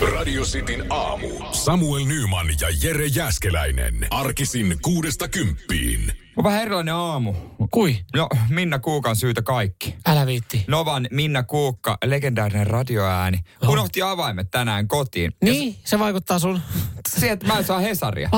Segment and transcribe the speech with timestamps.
[0.00, 1.28] Radio Cityn aamu.
[1.52, 4.06] Samuel Nyman ja Jere Jäskeläinen.
[4.10, 6.12] Arkisin kuudesta kymppiin.
[6.36, 7.34] On vähän erilainen aamu.
[7.70, 7.98] Kui?
[8.16, 9.94] No, Minna Kuukan syytä kaikki.
[10.06, 10.64] Älä viitti.
[10.68, 13.38] Novan Minna Kuukka, legendaarinen radioääni,
[13.68, 15.32] unohti avaimet tänään kotiin.
[15.42, 16.60] Niin, se vaikuttaa sun...
[17.08, 18.28] Sieltä mä en saa Hesaria.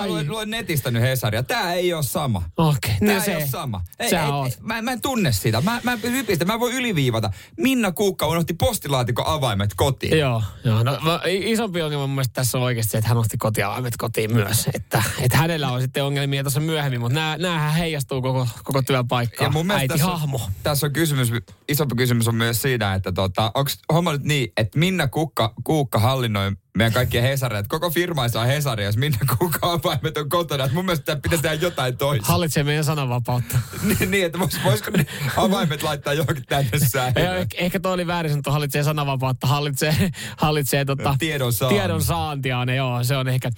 [0.00, 1.42] Mä luen, luen netistä nyt Hesaria.
[1.42, 2.42] Tää ei ole sama.
[2.56, 3.36] Okei, Tää no ei se.
[3.36, 3.80] ole sama.
[3.98, 4.46] Ei, Sä ei, oot.
[4.46, 5.60] ei, mä, mä en tunne sitä.
[5.60, 7.30] Mä, mä, hypistä, mä voin yliviivata.
[7.56, 10.18] Minna Kuukka unohti postilaatikon avaimet kotiin.
[10.18, 10.82] Joo, joo.
[10.82, 14.34] No, mä- isompi ongelma mun mielestä tässä on oikeasti se, että hän otti kotiavaimet kotiin
[14.34, 14.68] myös.
[14.74, 19.46] Että, että hänellä on sitten ongelmia tuossa myöhemmin, mutta nämä, näähän heijastuu koko, koko työpaikkaan.
[19.48, 20.40] Ja mun mielestä Äiti tässä on, hahmo.
[20.62, 21.32] tässä on kysymys,
[21.68, 25.98] isompi kysymys on myös siinä, että tota, onko homma nyt niin, että Minna Kukka, Kuukka
[25.98, 30.68] hallinnoi meidän kaikkien Hesaria, että koko firma saa Hesaria, jos Minna Kukka avaimet on kotona.
[30.72, 32.26] Mun mielestä pitäisi tehdä jotain toista.
[32.26, 33.58] Hallitsee meidän sananvapautta.
[33.88, 35.06] niin, niin, että vois, voisiko ne
[35.36, 37.36] avaimet laittaa johonkin tänne säilöön?
[37.36, 41.74] ehkä, ehkä toi oli väärin sanottu, hallitsee sananvapautta, hallitsee, hallitsee tota, Tiedon saanti.
[41.74, 42.64] tiedon saantia.
[42.64, 43.50] Ne, joo, se on ehkä,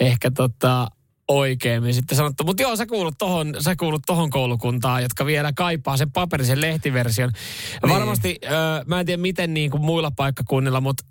[0.00, 0.86] ehkä tota,
[1.28, 2.44] oikeemmin sitten sanottu.
[2.44, 7.30] Mutta joo, sä kuulut, tohon, sä kuulut tohon koulukuntaan, jotka vielä kaipaa sen paperisen lehtiversion.
[7.82, 7.94] Niin.
[7.94, 8.48] Varmasti, ö,
[8.86, 11.04] mä en tiedä miten niin kuin muilla paikkakunnilla, mutta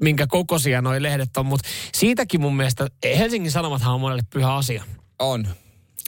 [0.00, 4.84] minkä kokoisia noi lehdet on, mutta siitäkin mun mielestä Helsingin Sanomathan on monelle pyhä asia.
[5.18, 5.48] On.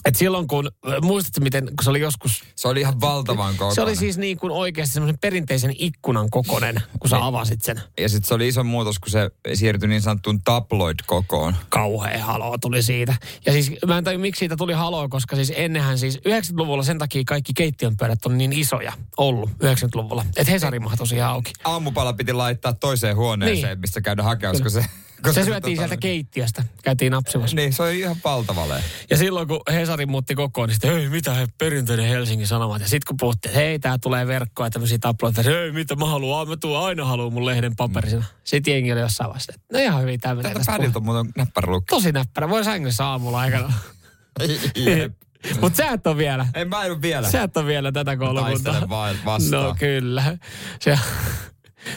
[0.04, 0.70] Et silloin kun,
[1.02, 3.74] muistatko miten, kun se oli joskus Se oli ihan valtavan kokoinen.
[3.74, 7.80] se oli siis niin kuin oikeasti semmoisen perinteisen ikkunan kokonen, kun sä avasit sen.
[8.00, 11.54] Ja sitten se oli iso muutos, kun se siirtyi niin sanottuun tabloid-kokoon.
[11.68, 13.14] Kauhea haloo tuli siitä.
[13.46, 16.98] Ja siis mä en tajua, miksi siitä tuli haloo, koska siis ennenhän siis 90-luvulla sen
[16.98, 20.24] takia kaikki keittiön pöydät on niin isoja ollut 90-luvulla.
[20.36, 21.52] Että Hesari siihen auki.
[21.64, 23.80] Aamupala piti laittaa toiseen huoneeseen, Niin.
[23.80, 24.84] mistä käydä hakea, koska se...
[25.22, 27.56] Koska Se syötiin sieltä keittiöstä, käytiin napsimassa.
[27.56, 28.66] Niin, se oli ihan valtava.
[29.10, 32.82] Ja silloin kun Hesari muutti kokoon, niin sitten, hei mitä he, perinteinen Helsingin Sanomat.
[32.82, 36.06] Ja sitten kun puhuttiin, että hei tää tulee verkkoa ja tämmöisiä tabloita, hei mitä mä
[36.06, 38.24] haluan, mä tuun aina haluan mun lehden paperisena.
[38.44, 41.04] Sitten jengi oli jossain vasta, että no ihan hyvin tää menee Tätä tästä pädiltä on
[41.04, 41.90] muuten näppärälukki.
[41.90, 43.72] Tosi näppärä, voi sängyssä aamulla aikana.
[45.60, 46.46] Mutta sä et ole vielä.
[46.54, 47.30] Ei mä en ole vielä.
[47.30, 48.52] Sä et ole vielä tätä koulukuntaa.
[48.52, 49.64] taistelen vaan vastaan.
[49.64, 50.38] No kyllä.
[50.80, 50.98] Se,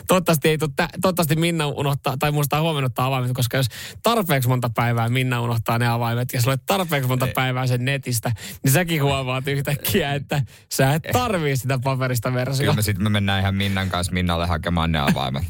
[0.08, 3.68] toivottavasti, ei tuu, tä, toivottavasti Minna unohtaa, tai muistaa huomenna ottaa avaimet, koska jos
[4.04, 8.32] tarpeeksi monta päivää Minna unohtaa ne avaimet, ja sulle tarpeeksi monta päivää sen netistä,
[8.64, 10.42] niin säkin huomaat yhtäkkiä, että
[10.74, 12.76] sä et tarvii sitä paperista Kyllä versiota.
[12.76, 15.44] me sitten me mennään ihan Minnan kanssa Minnalle hakemaan ne avaimet.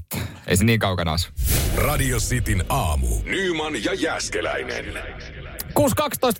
[0.47, 1.29] Ei se niin kaukana asu.
[1.75, 3.07] Radio Cityn aamu.
[3.25, 4.85] Nyman ja Jäskeläinen.
[5.79, 5.85] 6.12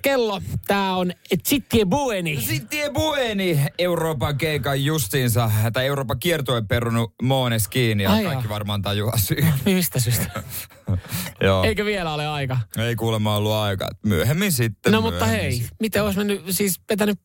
[0.02, 0.40] kello.
[0.66, 1.12] Tää on
[1.48, 2.40] Zitti Bueni.
[2.40, 8.48] Sitten Bueni Euroopan keikan justiinsa, tai Euroopan kiertueen perunut Moones kiinni, ja Ai kaikki jaa.
[8.48, 9.44] varmaan tajuaa syy.
[9.64, 10.42] Mistä syystä?
[11.42, 11.64] Joo.
[11.64, 12.58] Eikö vielä ole aika?
[12.76, 13.88] Ei kuulemma ollut aikaa.
[14.06, 14.92] Myöhemmin sitten.
[14.92, 15.76] No mutta myöhemmin hei, sitten.
[15.80, 17.20] miten olisi mennyt, siis vetänyt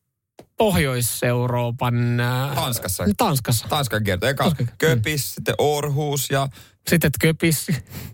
[0.58, 2.20] Pohjois-Euroopan...
[2.20, 3.04] Äh, Tanskassa.
[3.16, 3.68] Tanskassa.
[3.68, 4.26] Tanskan kierto.
[4.26, 4.64] Eka Tanska.
[4.78, 6.48] Köpis, sitten Orhus ja
[6.88, 7.66] Sitten Köpis.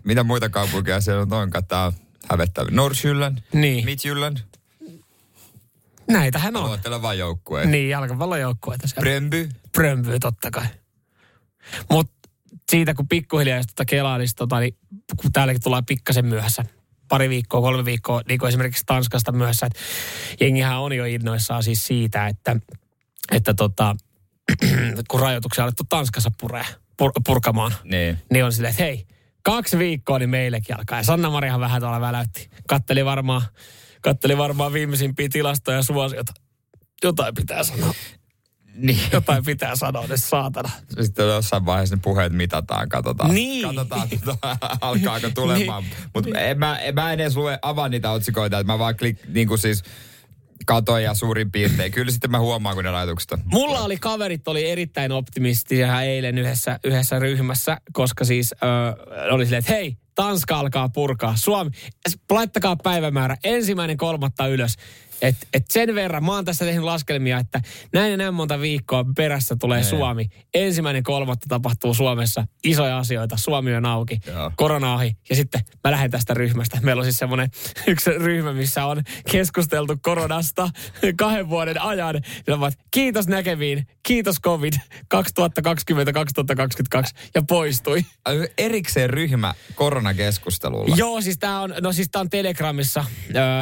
[0.03, 1.65] mitä muita kaupunkeja siellä on onkaan.
[1.67, 1.91] Tää
[2.29, 2.67] hävettävä.
[2.71, 3.85] Nordsjylland, Niin.
[3.85, 4.37] Midtjylland.
[6.07, 6.67] Näitähän on.
[6.67, 7.69] Luettele vaan joukkueet.
[7.69, 8.87] Niin, jalkapallojoukkueita.
[8.99, 9.49] Bremby.
[9.71, 10.65] Brömby totta kai.
[11.89, 12.29] Mutta
[12.71, 14.77] siitä kun pikkuhiljaa jos tota kelaa, niin, tota, niin
[15.21, 16.65] kun täälläkin tulee pikkasen myöhässä,
[17.07, 19.79] pari viikkoa, kolme viikkoa, niin kuin esimerkiksi Tanskasta myöhässä, että
[20.39, 22.55] jengihän on jo innoissaan siis siitä, että,
[23.31, 23.95] että tota,
[25.09, 26.65] kun rajoituksia on alettu Tanskassa puree,
[26.97, 28.17] pur, purkamaan, Niin.
[28.31, 29.07] niin on silleen, että hei,
[29.43, 30.99] kaksi viikkoa, niin meillekin alkaa.
[30.99, 32.49] Ja Sanna Marihan vähän tuolla väläytti.
[32.67, 33.41] Katteli varmaan,
[34.01, 36.33] katteli varmaan viimeisimpiä tilastoja ja suosiota.
[37.03, 37.93] Jotain pitää sanoa.
[38.75, 38.99] Niin.
[39.11, 40.69] Jotain pitää sanoa, ne saatana.
[41.01, 43.33] Sitten jossain vaiheessa ne puheet mitataan, katsotaan.
[43.33, 43.65] Niin.
[43.65, 45.83] Katsotaan, tota, alkaako tulemaan.
[45.83, 45.93] Niin.
[46.13, 49.47] Mutta en mä, en mä edes lue, avaa niitä otsikoita, että mä vaan klik, niin
[49.47, 49.83] kuin siis
[50.65, 51.91] katoin ja suurin piirtein.
[51.91, 53.39] Kyllä sitten mä huomaan, kun ne rajoitukset on.
[53.45, 58.65] Mulla oli kaverit, oli erittäin optimistisia eilen yhdessä, yhdessä ryhmässä, koska siis ö,
[59.33, 61.35] oli silleen, että hei, Tanska alkaa purkaa.
[61.35, 61.71] Suomi,
[62.31, 64.75] laittakaa päivämäärä ensimmäinen kolmatta ylös.
[65.21, 67.61] Et, et sen verran, mä oon tässä tehnyt laskelmia, että
[67.93, 69.89] näin ja näin monta viikkoa perässä tulee Niin.
[69.89, 70.29] Suomi.
[70.53, 72.47] Ensimmäinen kolmatta tapahtuu Suomessa.
[72.63, 73.37] Isoja asioita.
[73.37, 74.19] Suomi on auki.
[74.27, 74.51] Joo.
[74.55, 75.17] Korona ohi.
[75.29, 76.79] Ja sitten mä lähden tästä ryhmästä.
[76.81, 77.49] Meillä on siis semmoinen
[77.87, 80.69] yksi ryhmä, missä on keskusteltu koronasta
[81.19, 82.21] kahden vuoden ajan.
[82.47, 84.77] Ja ovat, kiitos näkemiin, kiitos COVID 2020-2022
[87.35, 88.05] ja poistui.
[88.57, 90.95] Erikseen ryhmä koronakeskustelulla.
[90.97, 93.05] Joo, siis tää on, no siis tää on Telegramissa,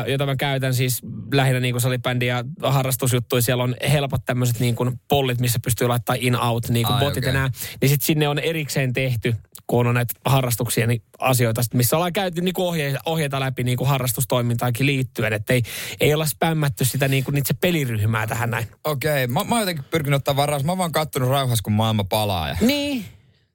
[0.07, 1.01] jota mä käytän siis
[1.33, 3.41] lähinnä niin kuin salibändi ja harrastusjuttuja.
[3.41, 7.17] Siellä on helpot tämmöiset niin kuin pollit, missä pystyy laittamaan in-out, niin kuin Ai, botit
[7.17, 7.29] okei.
[7.29, 7.49] ja nää.
[7.81, 9.35] Niin sit sinne on erikseen tehty,
[9.67, 13.63] kun on näitä harrastuksia, niin asioita, sit missä ollaan käyty niin kuin ohjeita, ohjeita läpi
[13.63, 15.33] niin kuin harrastustoimintaankin liittyen.
[15.33, 15.63] Että ei,
[15.99, 18.67] ei olla spämmätty sitä niin kuin itse peliryhmää tähän näin.
[18.83, 20.63] Okei, mä, mä oon jotenkin pyrkinyt ottaa varaus.
[20.63, 22.49] Mä oon vaan kattonut rauhassa, kun maailma palaa.
[22.49, 22.55] Ja...
[22.61, 23.05] Niin.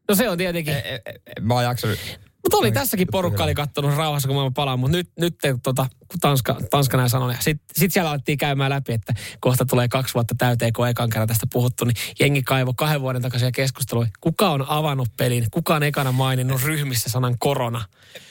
[0.09, 0.75] No se on tietenkin.
[0.75, 1.99] E, e, e, mä oon jaksanut
[2.43, 6.21] Mutta oli tässäkin porukka oli kattonut rauhassa, kun mä palaan, mutta nyt, nyt tota, kun
[6.21, 10.35] Tanska, Tanska näin sanoi, sitten sit siellä alettiin käymään läpi, että kohta tulee kaksi vuotta
[10.39, 14.07] täyteen, kun ekan kerran tästä puhuttu, niin jengi kaivo kahden vuoden takaisia keskustelua.
[14.21, 15.47] Kuka on avannut pelin?
[15.51, 17.85] Kuka on ekana maininnut ryhmissä sanan korona?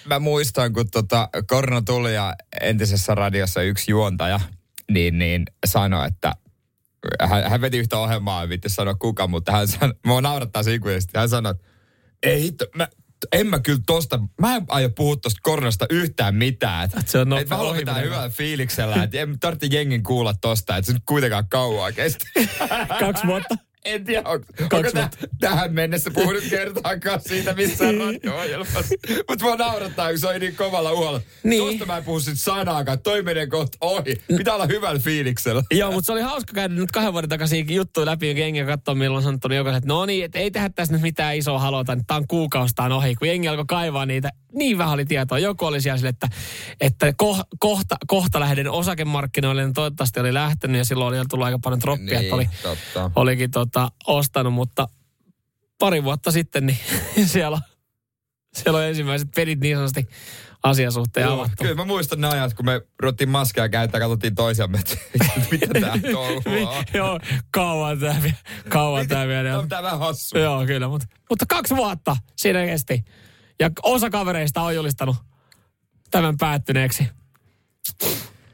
[0.05, 4.39] Mä muistan, kun tota, korona tuli ja entisessä radiossa yksi juontaja,
[4.91, 6.33] niin, niin sanoi, että
[7.21, 10.73] hän, hän veti yhtä ohjelmaa, en vitti sanoa kuka, mutta hän sanoi, mua naurattaa se
[10.73, 11.17] ikuisesti.
[11.17, 11.63] Hän sanoi, että
[12.23, 12.87] ei hitto, mä,
[13.31, 16.89] en mä kyllä tosta, mä en aio puhua tosta koronasta yhtään mitään.
[16.99, 20.77] Et, se on et mä haluan pitää hyvällä fiiliksellä, että en tarvitse jengin kuulla tosta,
[20.77, 22.25] että se nyt kuitenkaan kauaa kesti.
[22.99, 23.55] Kaksi vuotta.
[23.85, 28.95] En tiedä, on, onko täh, tähän mennessä puhunut kertaakaan siitä missään radio-ohjelmassa.
[29.29, 31.21] Mutta mua naurattaa, kun se oli niin kovalla uholla.
[31.43, 31.63] Niin.
[31.63, 32.99] Tuosta mä en puhu sit sanaakaan.
[32.99, 34.21] Toi menee kohta ohi.
[34.37, 35.63] Pitää olla hyvällä fiiliksellä.
[35.71, 38.95] Joo, mutta se oli hauska käydä nyt kahden vuoden takaisin juttuja läpi, jonka jengi katsoa,
[38.95, 41.93] milloin sanottu niin jokaisen, että no niin, että ei tehdä tässä nyt mitään isoa halota,
[41.93, 43.15] että tämä on kuukaustaan ohi.
[43.15, 45.39] Kun jengi alkoi kaivaa niitä, niin vähän oli tietoa.
[45.39, 46.27] Joku oli siellä sille, että,
[46.81, 51.59] että ko, kohta, kohta lähden osakemarkkinoille, niin toivottavasti oli lähtenyt ja silloin oli tullut aika
[51.63, 53.11] paljon troppia, niin, oli, totta.
[53.15, 54.87] olikin tota, ostanut, mutta
[55.79, 56.79] pari vuotta sitten niin
[57.25, 57.61] siellä,
[58.53, 60.07] siellä on ensimmäiset pelit niin sanotusti
[60.63, 61.55] asiasuhteen Joo, avattu.
[61.63, 64.97] Kyllä mä muistan ne ajat, kun me ruvettiin maskeja käyttää, katsottiin toisiamme, että
[65.51, 67.19] mitä tää touhua Joo,
[67.51, 68.21] kauan tää,
[68.69, 69.59] kauan tää vielä.
[69.59, 70.37] On tää vähän hassu.
[70.37, 73.03] Joo, kyllä, mutta, mutta kaksi vuotta siinä kesti.
[73.59, 75.15] Ja osa kavereista on julistanut
[76.11, 77.07] tämän päättyneeksi.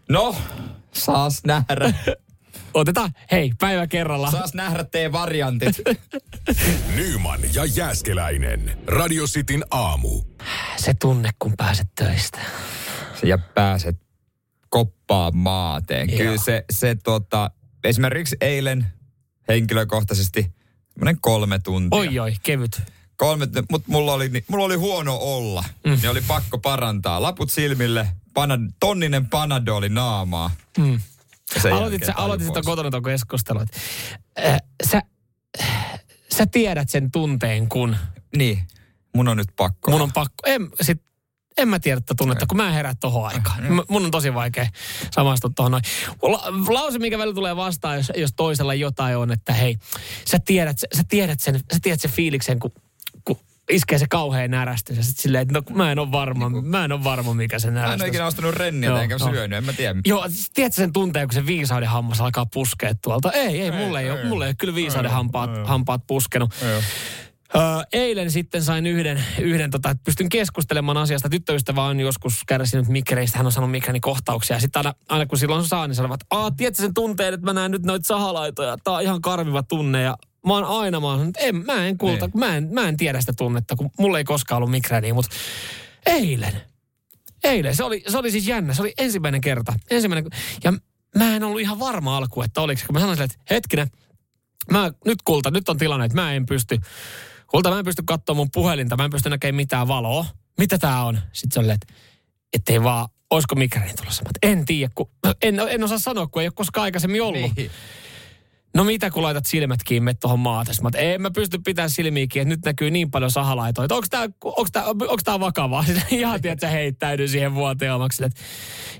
[0.09, 0.35] No,
[0.93, 1.93] saas nähdä.
[2.77, 4.31] Otetaan, hei, päivä kerralla.
[4.31, 5.75] Saas nähdä tee variantit.
[6.95, 8.77] Nyman ja Jääskeläinen.
[8.87, 10.21] Radio Cityn aamu.
[10.77, 12.39] Se tunne, kun pääset töistä.
[13.23, 13.97] Ja pääset
[14.69, 16.09] koppaan maateen.
[16.09, 16.17] Joo.
[16.17, 17.51] Kyllä se, se tota,
[17.83, 18.85] esimerkiksi eilen
[19.47, 20.53] henkilökohtaisesti
[21.21, 21.99] kolme tuntia.
[21.99, 22.81] Oi oi, kevyt.
[23.15, 25.63] Kolme, mutta mulla oli, mulla oli huono olla.
[25.85, 25.91] Mm.
[25.91, 27.21] Niin oli pakko parantaa.
[27.21, 30.51] Laput silmille, pana, tonninen panadoli naamaa.
[30.77, 30.99] Mm.
[31.65, 33.65] Aloitit sä, aloitit sitä kotona tuon keskustelun.
[34.45, 34.57] Äh,
[34.91, 35.01] sä,
[36.37, 37.95] sä tiedät sen tunteen, kun...
[38.37, 38.59] Niin,
[39.15, 39.91] mun on nyt pakko.
[39.91, 40.35] Mun on pakko.
[40.45, 41.01] En, sit,
[41.57, 43.63] en mä tiedä tätä tunnetta, kun mä en herää tohon aikaan.
[43.63, 43.79] Mm.
[43.89, 44.67] Mun on tosi vaikea
[45.11, 45.83] samastua tohon noin.
[46.21, 49.77] La, lause, mikä välillä tulee vastaan, jos, jos toisella jotain on, että hei,
[50.27, 52.71] sä tiedät, sä tiedät sen, sä tiedät sen fiiliksen, kun
[53.69, 54.97] iskee se kauhean närästys.
[54.97, 57.59] Ja sitten silleen, että no mä en ole varma, niin mä en ole varma mikä
[57.59, 57.89] se närästys.
[57.89, 59.31] Mä en ole ikinä ostanut renniä enkä no.
[59.31, 59.99] syönyt, en mä tiedä.
[60.05, 63.31] Joo, siis tiedätkö sen tunteen, kun se viisauden hammas alkaa puskea tuolta?
[63.31, 65.63] Ei, ei, ei mulle ei, ei, ole, mulle ei ole kyllä viisauden ei, hampaat, ei,
[65.65, 66.53] hampaat puskenut.
[66.61, 66.81] Ei,
[67.55, 67.61] Öö,
[67.93, 71.29] eilen sitten sain yhden, yhden tota, että pystyn keskustelemaan asiasta.
[71.29, 74.59] Tyttöystävä on joskus kärsinyt mikreistä, hän on sanonut kohtauksia.
[74.59, 77.71] Sitten aina, aina kun silloin saa, niin sanovat, että tiedätkö sen tunteen, että mä näen
[77.71, 78.77] nyt noita sahalaitoja.
[78.83, 80.17] Tää on ihan karviva tunne ja
[80.47, 82.39] mä oon aina, mä, oon, en, mä en kulta, niin.
[82.39, 85.35] mä en, mä en tiedä sitä tunnetta, kun mulla ei koskaan ollut migreeniä, mutta
[86.05, 86.61] eilen,
[87.43, 90.31] eilen, se oli, se oli siis jännä, se oli ensimmäinen kerta, ensimmäinen,
[90.63, 90.73] ja
[91.15, 93.87] mä en ollut ihan varma alku, että oliko, kun mä sanoin sille, että hetkinen,
[94.71, 96.77] mä, nyt kulta, nyt on tilanne, että mä en pysty,
[97.47, 100.25] kulta, mä en pysty katsoa mun puhelinta, mä en pysty näkemään mitään valoa,
[100.57, 101.19] mitä tää on?
[101.33, 101.93] Sitten se oli, että
[102.53, 104.23] ettei vaan, olisiko migreeni tulossa?
[104.23, 105.09] Mä, en tiedä, kun,
[105.41, 107.55] en, en osaa sanoa, kun ei ole koskaan aikaisemmin ollut.
[107.55, 107.71] Niin.
[108.73, 110.81] No mitä kun laitat silmät kiinni tuohon maatas?
[110.81, 113.87] Mä en mä pysty pitämään silmiä kiinni, että nyt näkyy niin paljon sahalaitoja.
[113.91, 115.85] Onko tämä onks tää, onks tää vakavaa?
[116.09, 118.23] Ihan tiedät, sä heittäydy siihen vuoteomaksi.
[118.23, 118.41] Että,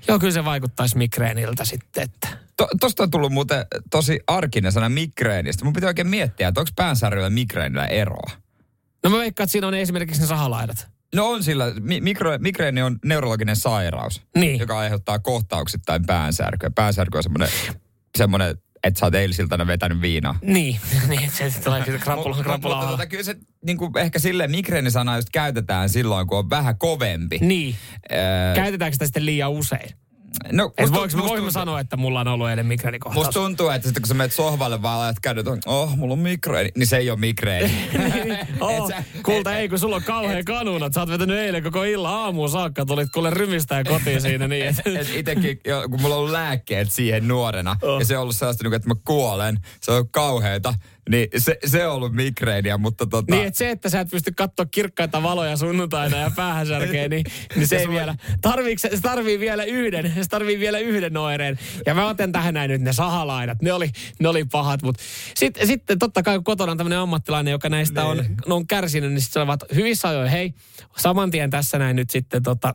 [0.08, 2.03] joo, kyllä se vaikuttaisi migreeniltä sitten.
[2.03, 2.27] Että.
[2.58, 5.63] To, tosta on tullut muuten tosi arkinen sana migreenistä.
[5.63, 8.32] Mun pitää oikein miettiä, että onko päänsärjyllä migreenillä eroa?
[9.03, 10.88] No mä veikkaan, että siinä on esimerkiksi ne sahalaidat.
[11.15, 11.65] No on sillä.
[12.01, 14.60] Mikro, migreeni on neurologinen sairaus, niin.
[14.60, 16.70] joka aiheuttaa kohtauksittain päänsärkyä.
[16.75, 17.50] Päänsärky on semmoinen
[18.18, 20.39] semmoinen että sä oot eilisiltana vetänyt viinaa.
[20.41, 20.79] Niin,
[21.10, 25.29] niin se tulee kyllä krapula, krapula mutta, kyllä se niin kuin ehkä silleen migreenisana just
[25.29, 27.38] käytetään silloin, kun on vähän kovempi.
[27.41, 27.75] Niin.
[28.12, 29.89] Öö, Käytetäänkö sitä sitten liian usein?
[30.51, 33.25] No, Et voinko tuntuu, sanoa, että mulla on ollut eilen migreenikohtaus?
[33.25, 36.70] Musta tuntuu, että sitten kun sä menet sohvalle vaan ajat kädet, oh, mulla on migreeni,
[36.75, 37.67] niin se ei ole migreeni.
[37.94, 40.94] niin, oh, sä, kulta, et, ei kun sulla on kauhean kanunat.
[40.94, 44.48] Sä oot vetänyt eilen koko illan aamuun saakka, tulit kuule rymistää kotiin siinä.
[44.48, 48.00] Niin, et, et itekin, kun mulla on ollut lääkkeet siihen nuorena, oh.
[48.00, 50.74] ja se on ollut sellaista, niin että mä kuolen, se on kauheeta.
[51.10, 53.36] Niin se, se on ollut migreeniä, mutta tota...
[53.36, 57.24] Niin, että se, että sä et pysty katsoa kirkkaita valoja sunnuntaina ja päähän särkee, niin,
[57.56, 58.16] niin se ei vielä...
[58.42, 61.60] Tarviiko, se tarvii vielä yhden, se tarvii vielä yhden oireen.
[61.86, 65.04] Ja mä otan tähän näin nyt ne sahalaidat, ne oli, ne oli pahat, mutta
[65.36, 69.22] sitten, sitten totta kai kun kotona on tämmöinen ammattilainen, joka näistä on, on kärsinyt, niin
[69.22, 70.54] sitten hyvissä ajoin, hei,
[70.98, 72.74] saman tien tässä näin nyt sitten tota,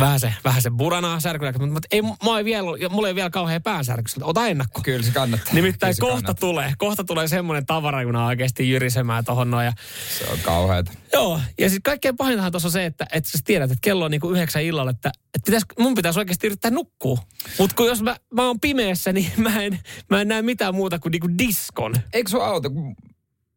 [0.00, 3.30] vähän se, vähän se buranaa särkylääkettä, mutta, mutta ei, mä ei vielä, mulla ei vielä
[3.30, 4.10] kauhean päänsärky.
[4.22, 4.80] Ota ennakko.
[4.84, 5.54] Kyllä se kannattaa.
[5.54, 6.34] Nimittäin se kohta kannattaa.
[6.48, 9.64] tulee, kohta tulee semmoinen tavarajuna oikeasti jyrisemään tohon noin.
[9.64, 9.72] Ja,
[10.18, 10.92] Se on kauheata.
[11.12, 14.10] joo, ja sitten kaikkein pahintahan tuossa on se, että, että sä tiedät, että kello on
[14.10, 17.18] niinku yhdeksän illalla, että, että pitäis, mun pitäisi oikeasti yrittää nukkua.
[17.58, 19.78] Mutta kun jos mä, mä oon pimeässä, niin mä en,
[20.10, 21.94] mä en näe mitään muuta kuin niinku diskon.
[22.12, 22.70] Eikö sun auto,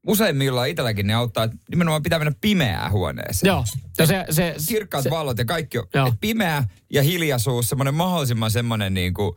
[0.08, 3.50] useimmillaan itselläkin ne auttaa, että nimenomaan pitää mennä pimeään huoneeseen.
[3.50, 3.64] Joo,
[3.98, 6.14] ja se, se, Kirkkaat se, valot ja kaikki on Joo.
[6.22, 9.36] pimeä ja hiljaisuus, semmoinen mahdollisimman semmoinen niin kuin,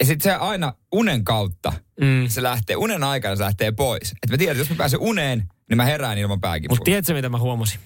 [0.00, 2.28] ja sitten se aina unen kautta, Mm.
[2.28, 4.10] se lähtee, unen aikana se lähtee pois.
[4.10, 5.38] Että mä tiedän, että jos mä pääsen uneen,
[5.68, 6.74] niin mä herään ilman pääkipua.
[6.74, 7.80] Mutta tiedätkö, mitä mä huomasin?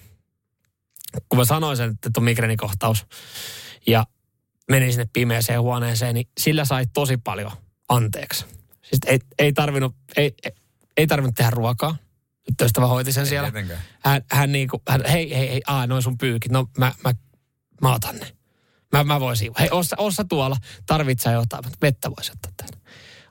[1.29, 3.05] Kun mä sanoin sen, että on migreenikohtaus
[3.87, 4.05] ja
[4.71, 7.51] menin sinne pimeäseen huoneeseen, niin sillä sai tosi paljon
[7.89, 8.45] anteeksi.
[8.81, 10.51] Siis ei, ei tarvinnut, ei, ei,
[10.99, 11.95] ei tarvinnut tehdä ruokaa.
[12.49, 13.51] Nyt ystävä hoiti sen Ei siellä.
[13.51, 13.81] tietenkään.
[14.03, 16.51] Hän, hän niinku, hän, hei, hei, hei, aa, noin sun pyykit.
[16.51, 17.13] No mä, mä,
[17.81, 18.27] mä otan ne.
[18.91, 19.57] Mä, mä voin siivoa.
[19.59, 20.57] Hei, ossa, ossa tuolla.
[20.85, 21.63] Tarvitsee jotain.
[21.81, 22.77] Vettä voisi ottaa tänne.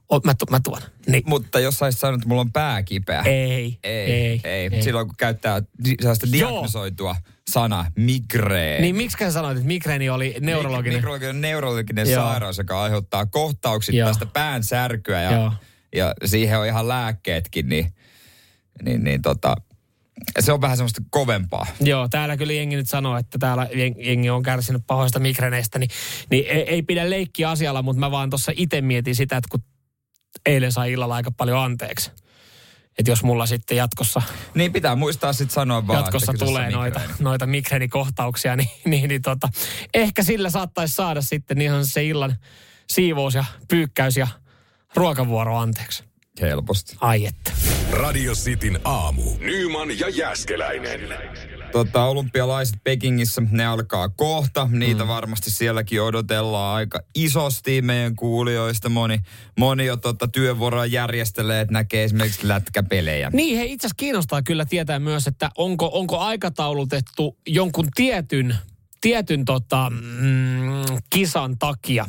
[0.09, 0.83] O, mä, tu, mä tuon.
[1.07, 1.23] Niin.
[1.27, 3.23] Mutta jos saisit sanonut, että mulla on pää kipeä.
[3.23, 4.69] Ei, Ei, ei, ei.
[4.73, 4.83] ei.
[4.83, 5.63] Silloin kun käyttää
[6.01, 6.51] sellaista Joo.
[6.51, 7.17] diagnosoitua
[7.51, 8.83] sanaa, migreeni.
[8.83, 10.99] Niin miksi sä sanoit, että migreeni oli neurologinen?
[10.99, 12.25] Mikrologinen neurologinen Joo.
[12.25, 15.53] sairaus, joka aiheuttaa kohtauksittaista pään särkyä ja, Joo.
[15.95, 17.92] Ja siihen on ihan lääkkeetkin, niin,
[18.83, 19.57] niin, niin tota,
[20.40, 21.66] se on vähän semmoista kovempaa.
[21.80, 25.90] Joo, täällä kyllä jengi nyt sanoo, että täällä jeng- jengi on kärsinyt pahoista migreneistä, niin,
[26.30, 29.62] niin ei, ei pidä leikkiä asialla, mutta mä vaan tuossa itse mietin sitä, että kun
[30.47, 32.11] eilen sai illalla aika paljon anteeksi.
[32.99, 34.23] Että jos mulla sitten jatkossa,
[34.54, 39.49] Niin pitää muistaa sitten sanoa vaan, jatkossa tulee noita, noita migreenikohtauksia, niin, niin, niin tota,
[39.95, 42.37] ehkä sillä saattaisi saada sitten ihan se illan
[42.90, 44.28] siivous ja pyykkäys ja
[44.95, 46.04] ruokavuoro anteeksi.
[46.40, 46.97] Helposti.
[47.00, 47.52] Ai että.
[47.90, 49.23] Radio Cityn aamu.
[49.40, 51.00] Nyman ja Jäskeläinen.
[51.73, 54.68] Tota, olympialaiset Pekingissä, ne alkaa kohta.
[54.71, 55.09] Niitä mm.
[55.09, 58.88] varmasti sielläkin odotellaan aika isosti meidän kuulijoista.
[58.88, 59.18] Moni,
[59.59, 63.30] moni jo tota, työvuoroa järjestelee, että näkee esimerkiksi lätkäpelejä.
[63.33, 68.57] Niin, he itse asiassa kiinnostaa kyllä tietää myös, että onko, onko aikataulutettu jonkun tietyn,
[69.00, 72.07] tietyn tota, mm, kisan takia.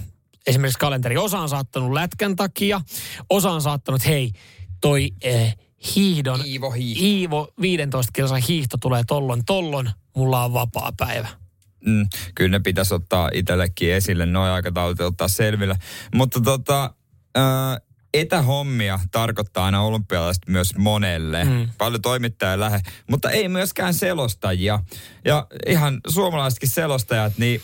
[0.49, 1.17] Esimerkiksi kalenteri.
[1.17, 2.81] Osa on saattanut lätkän takia,
[3.29, 4.31] osa on saattanut, hei,
[4.81, 5.57] toi eh,
[5.95, 7.05] hiihdon, Iivo hiihto.
[7.05, 11.27] Iivo 15 kilsan hiihto tulee tollon, tollon, mulla on vapaa päivä.
[11.85, 15.75] Mm, kyllä ne pitäisi ottaa itsellekin esille, noin aikataulut ottaa selville.
[16.15, 16.93] Mutta tota,
[17.35, 17.77] ää,
[18.13, 21.43] etähommia tarkoittaa aina olympialaiset myös monelle.
[21.43, 21.69] Mm.
[21.77, 24.79] Paljon toimittajia lähe, mutta ei myöskään selostajia.
[25.25, 27.61] Ja ihan suomalaisetkin selostajat, niin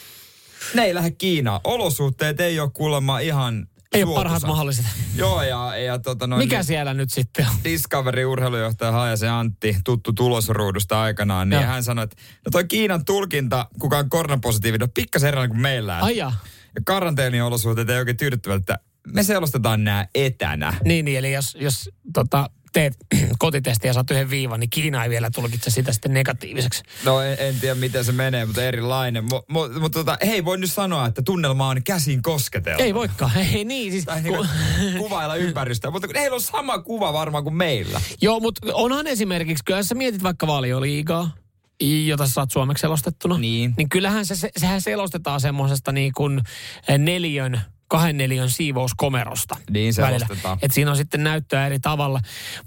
[0.74, 1.62] ne ei lähde Kiinaan.
[1.64, 4.86] Olosuhteet ei ole kuulemma ihan Ei ole parhaat mahdolliset.
[5.16, 7.56] Joo, ja, ja tota noin, Mikä siellä nyt sitten on?
[7.64, 11.72] Discovery-urheilujohtaja Hajasen Antti, tuttu tulosruudusta aikanaan, niin Joo.
[11.72, 15.98] hän sanoi, että no toi Kiinan tulkinta, kuka on koronapositiivinen, on pikkasen erilainen kuin meillä.
[15.98, 16.18] Ai.
[16.18, 16.32] Ja
[16.86, 20.74] karanteeniolosuhteet ei oikein tyydyttävät, että me selostetaan nämä etänä.
[20.86, 22.98] Niin, niin, eli jos, jos tota, teet
[23.40, 26.84] kotitestiä ja saat yhden viivan, niin Kiina ei vielä tulkitse sitä sitten negatiiviseksi.
[27.04, 29.24] No en, en tiedä miten se menee, mutta erilainen.
[29.24, 32.84] Mutta mu, mu, tota, hei, voin nyt sanoa, että tunnelma on käsin kosketelma.
[32.84, 33.32] Ei voikaan.
[33.54, 34.06] Ei niin, siis...
[34.06, 38.02] Tai Ku, niinku kuvailla ympäristöä, mutta heillä on sama kuva varmaan kuin meillä.
[38.22, 41.32] joo, mutta onhan esimerkiksi, kyllä sä mietit vaikka valioliigaa,
[42.06, 43.38] jota sä saat suomeksi selostettuna.
[43.38, 43.74] Niin.
[43.78, 46.42] Niin kyllähän se, se sehän selostetaan semmoisesta niin kuin
[46.98, 49.58] neljön, kahden neljön siivouskomerosta.
[49.70, 50.20] Niin välillä.
[50.20, 50.58] selostetaan.
[50.62, 52.20] Et siinä on sitten näyttöä eri tavalla.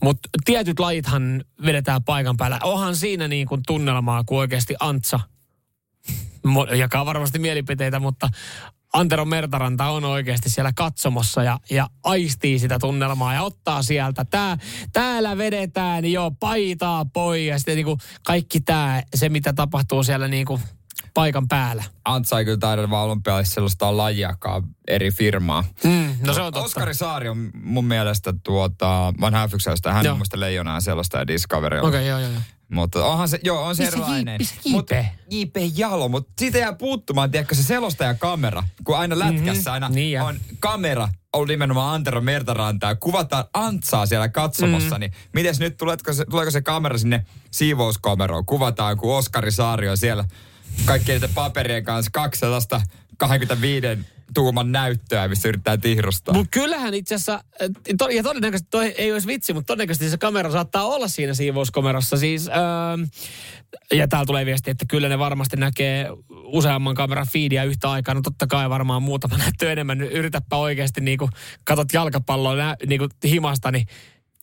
[0.03, 2.59] Mutta tietyt lajithan vedetään paikan päällä.
[2.63, 5.21] Onhan siinä niin kuin tunnelmaa, kun oikeasti Antsa
[6.79, 8.29] jakaa varmasti mielipiteitä, mutta
[8.93, 14.25] Antero Mertaranta on oikeasti siellä katsomossa ja, ja aistii sitä tunnelmaa ja ottaa sieltä.
[14.25, 14.59] Tää,
[14.93, 20.61] täällä vedetään jo paitaa pois ja sitten niinku kaikki tämä, se mitä tapahtuu siellä niinku
[21.15, 21.85] paikan päällä.
[22.05, 25.65] Antsa ei kyllä taida vaan olympialaisissa sellaista lajiakaan eri firmaa.
[25.85, 26.65] Mm, no se on totta.
[26.67, 29.53] Oskari Saari on mun mielestä tuota, vanha f
[29.93, 30.13] hän Joo.
[30.13, 31.79] on mun mielestä leijonaa sellaista ja Discovery.
[31.79, 32.41] Okei, okay, joo, joo, joo.
[32.73, 34.39] Mutta onhan se, joo, on se Missä erilainen.
[34.39, 34.91] missä Mut
[35.31, 35.57] JP?
[35.77, 38.63] Jalo, mutta siitä jää puuttumaan, tiedätkö, se selostaja kamera.
[38.85, 44.95] Kun aina lätkässä aina Niin on kamera, on nimenomaan Antero Mertarantaa, kuvataan Antsaa siellä katsomossa,
[44.95, 45.01] Mm.
[45.01, 48.47] niin mites nyt, tuleeko se, tuleeko se kamera sinne siivouskameroon?
[48.47, 50.25] Kuvataan, kun Oskari Saari on siellä
[50.85, 52.83] kaikkien niiden paperien kanssa kaksi sellaista
[53.17, 53.87] 25
[54.35, 56.35] tuuman näyttöä, missä yrittää tihrustaa.
[56.35, 60.19] Mutta kyllähän itse asiassa, et, to, ja todennäköisesti toi ei olisi vitsi, mutta todennäköisesti se
[60.19, 62.17] kamera saattaa olla siinä siivouskomerossa.
[62.17, 63.07] Siis, öö,
[63.93, 68.15] ja täällä tulee viesti, että kyllä ne varmasti näkee useamman kameran feedia yhtä aikaa.
[68.15, 70.03] No totta kai varmaan muutama näyttö enemmän.
[70.03, 71.31] Yritäpä oikeasti, niin kuin
[71.65, 73.87] katot jalkapalloa niin kuin himasta, niin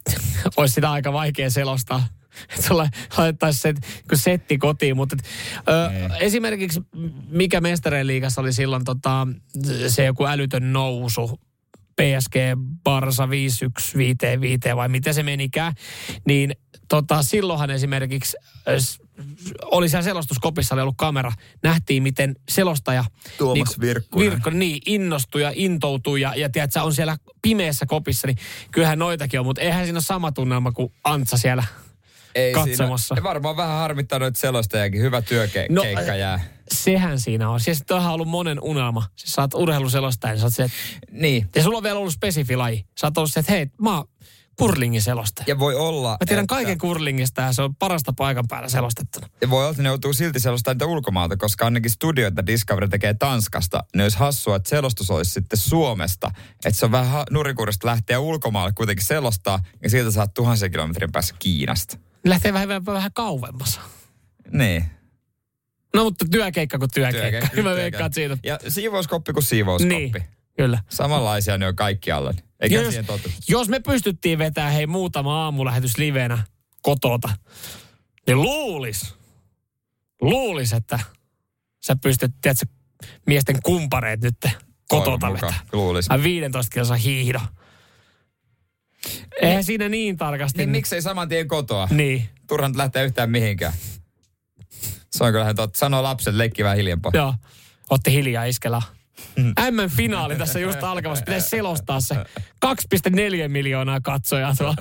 [0.57, 2.07] olisi sitä aika vaikea selostaa.
[3.29, 3.73] Että se,
[4.09, 4.95] kun setti kotiin.
[4.95, 5.25] Mutta et,
[5.67, 6.81] ö, esimerkiksi
[7.29, 9.27] mikä mestareen liigassa oli silloin tota,
[9.87, 11.39] se joku älytön nousu,
[12.01, 12.35] PSG
[12.83, 13.29] Barsa 5-1,
[14.41, 15.73] 5 vai miten se menikään,
[16.25, 16.55] niin
[16.87, 18.37] tota, silloinhan esimerkiksi
[19.63, 21.31] oli siellä selostuskopissa oli ollut kamera.
[21.63, 23.05] Nähtiin, miten selostaja
[23.37, 24.31] Tuomas niin, Virkkunen.
[24.31, 28.37] Virkko, niin, innostui ja intoutui ja, ja tiedät, sä, on siellä pimeässä kopissa, niin
[28.71, 31.63] kyllähän noitakin on, mutta eihän siinä ole sama tunnelma kuin Antsa siellä
[32.35, 33.15] Ei katsomassa.
[33.15, 35.01] Siinä, varmaan vähän harmittanut että selostajakin.
[35.01, 36.39] Hyvä työkeikka No, no, jää.
[36.73, 37.59] Sehän siinä on.
[37.59, 39.03] Sitten on ollut monen unelma.
[39.15, 40.77] Siis sä oot urheiluselostaja, niin sä oot se, että,
[41.11, 41.49] Niin.
[41.55, 42.85] ja sulla on vielä ollut spesifilaji.
[43.01, 44.07] Sä oot ollut se, että hei, mä oon
[44.59, 45.45] kurlingin selostaja.
[45.47, 46.09] Ja voi olla...
[46.11, 49.27] Mä tiedän että- kaiken kurlingista ja se on parasta paikan päällä selostettuna.
[49.41, 53.13] Ja voi olla, että ne joutuu silti selostamaan niitä ulkomaalta, koska ainakin studioita Discovery tekee
[53.13, 53.83] Tanskasta.
[53.95, 56.31] Ne olisi hassua, että selostus olisi sitten Suomesta.
[56.65, 61.35] Että se on vähän nurikurista lähteä ulkomaalle kuitenkin selostaa, ja siltä saat tuhansia kilometrin päässä
[61.39, 61.97] Kiinasta.
[62.25, 63.79] Lähtee vähän, vähän, vähän kauemmas.
[64.51, 64.85] Niin.
[65.93, 67.47] No mutta työkeikka kuin työkeikka.
[67.47, 68.37] Työkeikka, veikkaat siitä.
[68.43, 69.95] Ja siivouskoppi kuin siivouskoppi.
[69.95, 70.13] Niin,
[70.57, 70.79] kyllä.
[70.89, 72.33] Samanlaisia ne on kaikkialla.
[72.59, 73.29] Eikä Jos, siihen totu.
[73.47, 76.43] jos me pystyttiin vetämään hei muutama aamulähetys livenä
[76.81, 77.29] kotota,
[78.27, 79.15] niin luulis,
[80.21, 80.99] luulis, että
[81.85, 82.65] sä pystyt, tiedätkö,
[83.27, 84.35] miesten kumpareet nyt
[84.87, 85.27] kotota.
[85.73, 86.07] Luulisi.
[86.11, 87.39] Ai 15 kilsa hiihdo.
[89.41, 90.57] Eihän siinä niin tarkasti.
[90.57, 91.87] Niin miksei saman tien kotoa?
[91.91, 93.73] Niin, Turhan lähteä yhtään mihinkään.
[95.11, 95.79] Se on kyllähän totta.
[95.79, 97.11] Sanoo lapset, leikki vähän hiljempaa.
[97.15, 97.33] joo.
[97.89, 98.81] Otti hiljaa iskellä.
[99.35, 99.53] Mm.
[99.71, 101.25] M-finaali tässä just alkamassa.
[101.25, 102.15] Pitäisi selostaa se.
[102.15, 104.75] 2,4 miljoonaa katsojaa tuolla.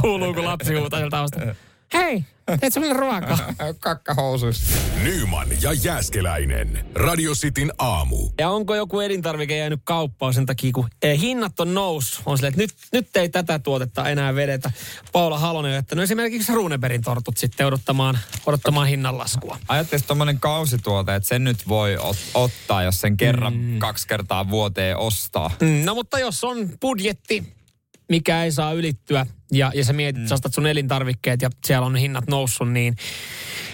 [0.00, 1.54] Kuuluu, kun lapsi huutaa sieltä.
[1.94, 2.24] Hei,
[2.60, 3.54] teet semmoinen ruokaa.
[3.80, 4.76] Kakkahousuissa.
[5.02, 6.86] Nyman ja Jääskeläinen.
[6.94, 8.30] Radio Cityn aamu.
[8.38, 12.22] Ja onko joku elintarvike jäänyt kauppaan sen takia, kun eh, hinnat on noussut.
[12.26, 14.70] On silleen, että nyt, nyt ei tätä tuotetta enää vedetä.
[15.12, 19.58] Paula Halonen on jättänyt esimerkiksi Runeberin tortut sitten odottamaan, odottamaan hinnanlaskua.
[19.68, 23.78] Ajattelisi tuommoinen kausituote, että sen nyt voi ot- ottaa, jos sen kerran mm.
[23.78, 25.50] kaksi kertaa vuoteen ostaa.
[25.60, 27.52] Mm, No mutta jos on budjetti,
[28.08, 30.28] mikä ei saa ylittyä, ja, ja sä mietit, mm.
[30.28, 32.96] sä ostat sun elintarvikkeet ja siellä on hinnat noussut, niin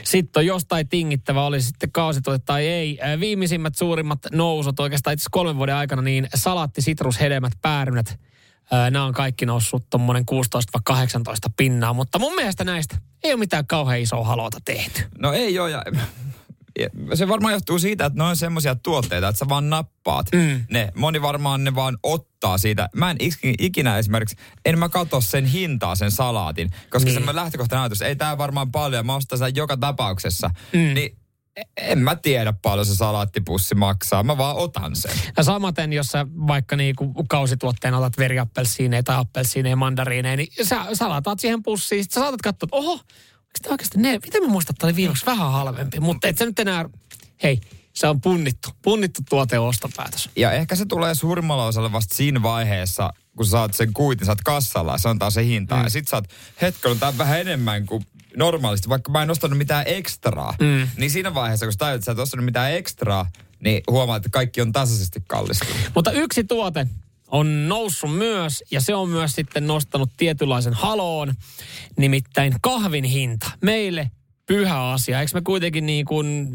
[0.05, 2.99] sitten on jostain tingittävä, oli sitten kausituote tai ei.
[3.01, 8.21] Ää, Viimeisimmät suurimmat nousut oikeastaan itse kolmen vuoden aikana, niin salaatti, sitrus, hedelmät, päärynät,
[8.71, 10.25] ää, nämä on kaikki noussut tuommoinen
[10.91, 10.93] 16-18
[11.57, 15.03] pinnaa, mutta mun mielestä näistä ei ole mitään kauhean isoa halota tehty.
[15.19, 15.71] No ei ole.
[15.71, 15.83] Ja
[17.15, 20.27] se varmaan johtuu siitä, että ne on semmoisia tuotteita, että sä vaan nappaat.
[20.33, 20.65] Mm.
[20.71, 22.89] Ne, moni varmaan ne vaan ottaa siitä.
[22.95, 23.17] Mä en
[23.59, 26.71] ikinä esimerkiksi, en mä katso sen hintaa, sen salaatin.
[26.91, 27.15] Koska Niin.
[27.15, 30.51] semmoinen lähtökohtainen ajatus, ei tää varmaan paljon, mä ostan sen joka tapauksessa.
[30.73, 30.95] Mm.
[30.95, 31.19] Niin
[31.77, 35.11] en mä tiedä paljon se salaattipussi maksaa, mä vaan otan sen.
[35.37, 41.09] Ja samaten, jos sä vaikka niinku kausituotteena otat veriappelsiineja tai appelsiineja, mandariineja, niin sä, sä
[41.09, 42.05] lataat siihen pussiin.
[42.05, 43.01] Sitten sä saatat katsoa, että oho,
[43.63, 44.13] tämä oikeasti ne?
[44.13, 46.01] Miten mä muistan, että tää oli viimeksi vähän halvempi.
[46.01, 46.89] Mutta et sä nyt enää,
[47.43, 47.61] hei,
[47.93, 48.69] se on punnittu.
[48.83, 50.31] Punnittu tuote ostopäätös.
[50.37, 54.33] Ja ehkä se tulee suurimmalla osalla vasta siinä vaiheessa, kun sä saat sen kuitin, sä
[54.33, 55.77] oot kassalla ja se on taas se hinta.
[55.77, 55.83] Mm.
[55.83, 56.25] Ja sit sä oot,
[56.63, 58.03] hetken, tää on vähän enemmän kuin
[58.37, 60.55] normaalisti, vaikka mä en ostanut mitään ekstraa.
[60.61, 60.89] Mm.
[60.97, 64.31] Niin siinä vaiheessa, kun sä tajut, että sä et ostanut mitään ekstraa, niin huomaat, että
[64.33, 65.77] kaikki on tasaisesti kallistunut.
[65.95, 66.87] Mutta yksi tuote
[67.29, 71.35] on noussut myös, ja se on myös sitten nostanut tietynlaisen haloon,
[71.97, 73.51] nimittäin kahvin hinta.
[73.63, 74.11] Meille
[74.47, 75.21] pyhä asia.
[75.21, 76.49] Eikö me kuitenkin niin kuin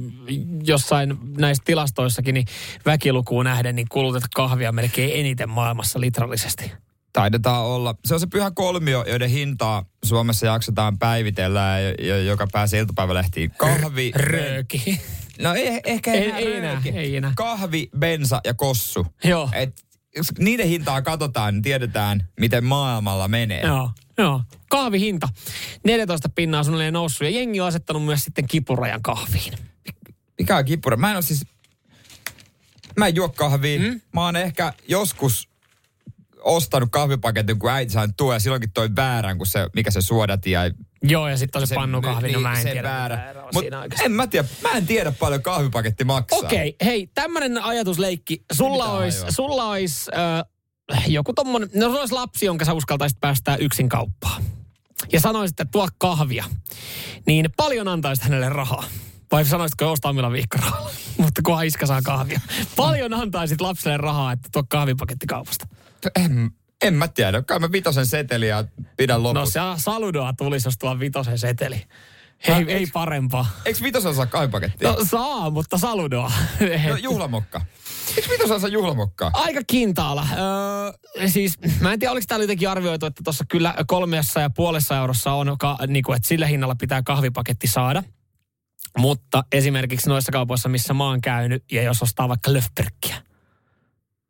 [0.64, 2.46] jossain näissä tilastoissakin niin
[2.86, 6.72] väkilukuun nähden niin kulutetaan kahvia melkein eniten maailmassa litrallisesti.
[7.14, 7.96] Taidetaan olla.
[8.06, 13.52] Se on se pyhä kolmio, joiden hintaa Suomessa jaksetaan päivitellä ja, joka pääsee iltapäivälehtiin.
[13.58, 15.02] Kahvi, Rööki.
[15.42, 17.34] No ei, ehkä Ei- ei enää, ei enää.
[17.36, 19.08] Kahvi, bensa ja kossu.
[19.24, 19.50] Joo.
[19.54, 19.84] Et,
[20.16, 23.62] jos niiden hintaa katsotaan, niin tiedetään, miten maailmalla menee.
[23.62, 24.42] Joo, joo.
[24.70, 25.30] Kahvihinta.
[25.84, 29.54] 14 pinnaa suunnilleen noussut ja jengi on asettanut myös sitten kipurajan kahviin.
[30.40, 30.98] Mikä on kipura?
[30.98, 31.46] Mä en ole siis...
[32.98, 33.80] Mä en juo kahvia.
[33.80, 34.02] Mm?
[34.14, 35.50] Mä oon ehkä joskus
[36.44, 40.52] ostanut kahvipaketin, kun äiti sai tuo ja silloinkin toi väärän, kun se, mikä se suodati
[40.52, 40.62] ja
[41.04, 42.90] Joo, ja sitten on se, pannukahvi, no mä en se tiedä.
[42.90, 43.34] väärä.
[43.54, 43.66] Mut
[44.06, 46.40] en mä tiedä, mä en tiedä paljon kahvipaketti maksaa.
[46.40, 48.44] Okei, hei, tämmönen ajatusleikki.
[48.54, 53.56] Sulla olisi, sulla olisi äh, joku tommonen, no sulla olisi lapsi, jonka sä uskaltaisit päästää
[53.56, 54.44] yksin kauppaan.
[55.12, 56.46] Ja sanoisit, että tuo kahvia.
[57.28, 58.84] Niin paljon antaisit hänelle rahaa.
[59.32, 60.90] Vai sanoisitko ostaa omilla viikkorahalla?
[61.18, 62.40] Mutta kunhan iska saa kahvia.
[62.76, 65.68] Paljon antaisit lapselle rahaa, että tuo kahvipaketti kaupasta.
[66.16, 66.52] En,
[66.84, 67.42] en mä tiedä.
[67.42, 68.64] Kai mä vitosen seteliä ja
[68.98, 69.62] pidän lopussa.
[69.66, 71.76] No se saludoa tulisi, jos tuo vitosen seteli.
[71.76, 73.46] Ei, Ah, ei parempaa.
[73.66, 74.92] Eikö vitosella saa kahvipakettia?
[74.92, 76.32] No saa, mutta saludoa.
[76.90, 77.62] No, juhlamokka.
[78.18, 79.32] Eikö vitosella saa juhlamokkaa?
[79.34, 80.28] Aika kintaalla.
[80.32, 84.98] Öö, siis mä en tiedä, oliko täällä jotenkin arvioitu, että tuossa kyllä kolmessa ja puolessa
[84.98, 88.04] eurossa on, ka, niin kuin, että sillä hinnalla pitää kahvipaketti saada.
[88.98, 93.16] Mutta esimerkiksi noissa kaupoissa, missä mä oon käynyt, ja jos ostaa vaikka löfperkkiä.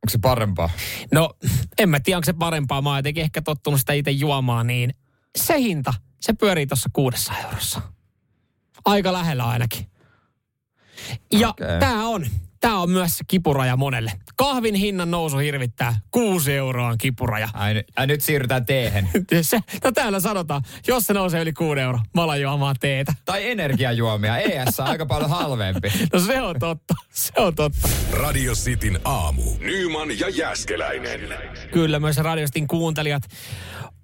[0.04, 0.70] Onko se parempaa?
[1.12, 1.34] No,
[1.78, 2.82] en mä tiedä, onko se parempaa.
[2.82, 4.96] Mä oon jotenkin ehkä tottunut sitä itse juomaan, niin
[5.38, 7.82] se hinta, se pyörii tuossa kuudessa eurossa.
[8.86, 9.88] Aika lähellä ainakin.
[11.32, 11.80] Ja okay.
[11.80, 12.26] tämä on,
[12.64, 14.12] tää on myös se kipuraja monelle.
[14.36, 15.96] Kahvin hinnan nousu hirvittää.
[16.12, 17.50] Kuusi euroa on kipuraja.
[17.54, 19.10] Ai, ai nyt siirrytään teehen.
[19.42, 23.14] Se, no täällä sanotaan, jos se nousee yli kuuden euroa, mä alan juomaan teetä.
[23.26, 24.38] Tai energiajuomia.
[24.38, 25.92] ES on aika paljon halvempi.
[26.14, 27.90] No se on totta, se on totta.
[28.12, 29.42] Radio Cityn aamu.
[29.60, 31.20] Nyman ja Jäskeläinen.
[31.72, 33.24] Kyllä myös radiostin kuuntelijat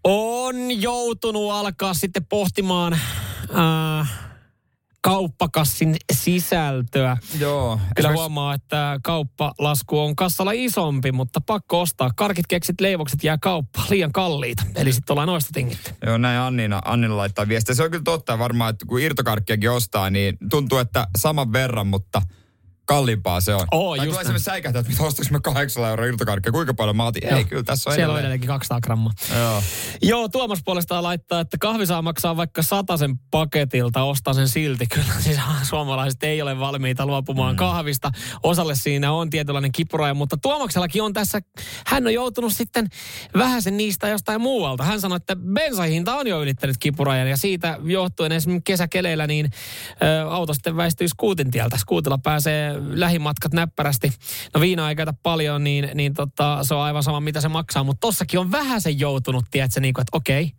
[0.04, 4.29] on joutunut alkaa sitten pohtimaan äh,
[5.02, 7.18] kauppakassin sisältöä.
[7.40, 7.76] Joo.
[7.76, 12.12] Kyllä Esimerkiksi- huomaa, että kauppalasku on kassalla isompi, mutta pakko ostaa.
[12.16, 14.64] Karkit, keksit, leivokset jää kauppaan liian kalliita.
[14.76, 15.92] Eli sitten ollaan noista tingitty.
[16.06, 17.76] Joo, näin Annina, Annina laittaa viestiä.
[17.76, 22.22] Se on kyllä totta varmaan, että kun irtokarkkiakin ostaa, niin tuntuu, että saman verran, mutta
[22.90, 23.68] kalliimpaa se on.
[23.72, 27.26] Oo, tai tulee semmoinen säikähtää, että ostaks mä 8 euroa irtokarkkia, kuinka paljon mä otin?
[27.26, 27.44] Ei, Joo.
[27.50, 28.22] kyllä tässä on Siellä on edelleen.
[28.22, 29.14] edelleenkin 200 grammaa.
[29.38, 29.64] Joo.
[30.02, 32.62] Joo, Tuomas puolestaan laittaa, että kahvi saa maksaa vaikka
[32.98, 34.88] sen paketilta, ostaa sen silti.
[34.88, 37.58] Kyllä siis suomalaiset ei ole valmiita luopumaan mm.
[37.58, 38.12] kahvista.
[38.44, 41.40] Osalle siinä on tietynlainen kipuraja, mutta Tuomaksellakin on tässä,
[41.88, 42.88] hän on joutunut sitten
[43.38, 44.84] vähän sen niistä jostain muualta.
[44.84, 49.50] Hän sanoi, että bensahinta on jo ylittänyt kipurajan ja siitä johtuen esimerkiksi kesäkeleillä niin
[50.04, 51.78] ö, auto sitten väistyy skuutin tieltä.
[51.78, 54.14] Skuutilla pääsee lähimatkat näppärästi.
[54.54, 57.84] No viinaa ei käytä paljon, niin, niin tota, se on aivan sama mitä se maksaa,
[57.84, 60.52] mutta tossakin on vähän sen joutunut, tiedätkö, niin kuin, että okei,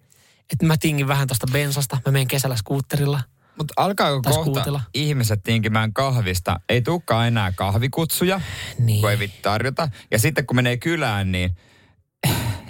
[0.52, 3.20] että mä tingin vähän tuosta bensasta, mä menen kesällä skuutterilla.
[3.58, 4.80] Mutta alkaako kohta skuutilla.
[4.94, 6.60] ihmiset tinkimään kahvista?
[6.68, 8.40] Ei tulekaan enää kahvikutsuja,
[8.78, 9.00] Niin.
[9.00, 9.88] kun ei tarjota.
[10.10, 11.56] Ja sitten kun menee kylään, niin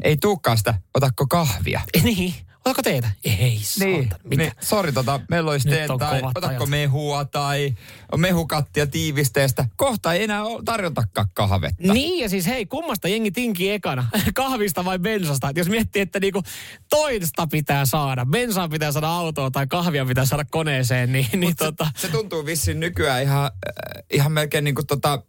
[0.03, 1.81] ei tulekaan sitä, otakko kahvia.
[2.03, 3.11] Niin, otatko teitä?
[3.25, 4.43] Ei, saatana, mitä?
[4.43, 6.69] niin, sori, tota, meillä olisi Nyt teet on tai otatko ajat.
[6.69, 7.75] mehua tai
[8.17, 9.65] mehukattia tiivisteestä.
[9.77, 11.93] Kohta ei enää tarjotakaan kahvetta.
[11.93, 14.07] Niin ja siis hei, kummasta jengi tinkii ekana?
[14.35, 15.49] Kahvista vai bensasta?
[15.49, 16.43] Et jos miettii, että niinku
[16.91, 21.91] toista pitää saada, bensaa pitää saada autoa tai kahvia pitää saada koneeseen, niin, niin tota...
[21.97, 25.23] Se tuntuu vissiin nykyään ihan, äh, ihan melkein niin kuin tota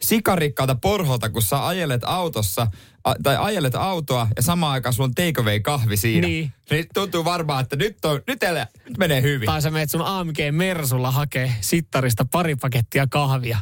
[0.00, 2.66] sikarikkaalta porholta, kun sä ajelet autossa,
[3.08, 6.26] a, tai ajelet autoa ja samaan aikaan sulla on take away kahvi siinä.
[6.26, 6.52] Niin.
[6.70, 9.46] niin tuntuu varmaan, että nyt, on, nyt, elä, nyt menee hyvin.
[9.46, 13.58] Tai sä meet sun AMG Mersulla hakee sittarista pari pakettia kahvia.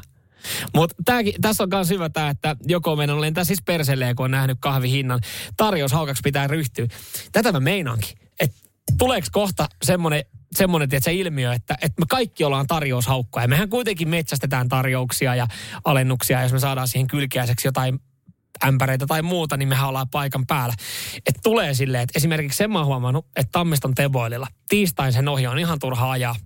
[0.74, 1.02] Mutta
[1.40, 5.20] tässä on myös hyvä tämä, että joko meidän lentää siis perselleen, kun on nähnyt kahvihinnan.
[5.56, 6.86] Tarjous haukaksi pitää ryhtyä.
[7.32, 8.18] Tätä mä meinaankin.
[8.40, 8.56] Että
[8.98, 10.24] tuleeko kohta semmoinen
[10.56, 13.44] semmoinen tiedätkö, ilmiö, että, että me kaikki ollaan tarjoushaukkoja.
[13.44, 15.46] Ja mehän kuitenkin metsästetään tarjouksia ja
[15.84, 18.00] alennuksia, jos me saadaan siihen kylkiäiseksi jotain
[18.64, 20.74] ämpäreitä tai muuta, niin mehän ollaan paikan päällä.
[21.26, 25.46] Että tulee silleen, että esimerkiksi sen mä oon huomannut, että Tammiston Teboililla tiistain sen ohi
[25.46, 26.36] on ihan turha ajaa,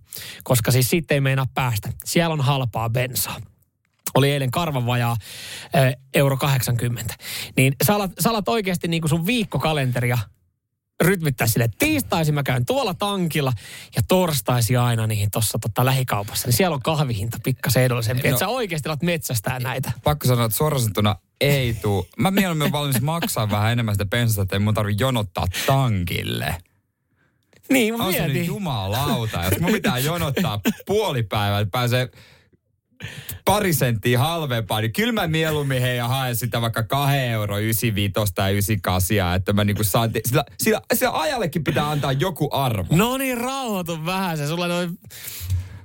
[0.44, 1.92] koska siis siitä ei meinaa päästä.
[2.04, 3.36] Siellä on halpaa bensaa
[4.14, 5.16] oli eilen karvan vajaa
[5.76, 7.14] ö, euro 80.
[7.56, 10.18] Niin sä alat, sä alat oikeasti niin kuin sun viikkokalenteria
[11.00, 13.52] rytmittää sille, että tiistaisin mä käyn tuolla tankilla
[13.96, 16.48] ja torstaisi aina niin tuossa tota lähikaupassa.
[16.48, 18.22] Niin siellä on kahvihinta pikkasen edullisempi.
[18.22, 18.28] No.
[18.28, 19.92] Että sä oikeasti alat metsästää näitä.
[20.04, 22.08] Pakko sanoa, että suorasantuna ei tuu.
[22.18, 26.56] Mä mieluummin olen valmis maksaa vähän enemmän sitä bensasta, että ei mun tarvi jonottaa tankille.
[27.70, 28.46] Niin, mä mietin.
[28.46, 32.08] jumalauta, jos mun pitää jonottaa puoli päivää, että pääsee
[33.44, 38.34] pari senttiä halvempaa, niin kyllä mä mieluummin hei ja haen sitä vaikka 2 euro 95
[38.34, 42.96] tai 98, että mä niinku saan, te- sillä, sillä, sillä ajallekin pitää antaa joku arvo.
[42.96, 44.46] No niin, rauhoitu vähän se.
[44.46, 44.98] Sulla noin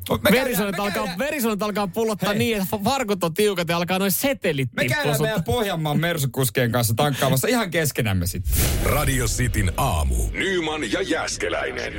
[0.10, 2.38] me verisuonet käydään- me alkaa, käydään- verisuonet alkaa pullottaa Hei.
[2.39, 5.30] niin, että farkut on tiukat ja alkaa noin setelit Me tippua käydään sulta.
[5.30, 8.54] meidän Pohjanmaan Mersukuskien kanssa tankkaamassa ihan keskenämme sitten.
[8.84, 10.15] Radio Cityn aamu.
[10.32, 11.94] Nyman ja Jäskeläinen.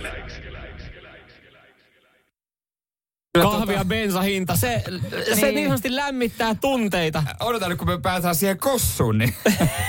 [3.42, 4.82] Kahvi ja bensahinta, se,
[5.34, 5.54] se Niin.
[5.54, 7.22] niin sanotusti lämmittää tunteita.
[7.40, 9.34] Odotan nyt, kun me päästään siihen kossuun, niin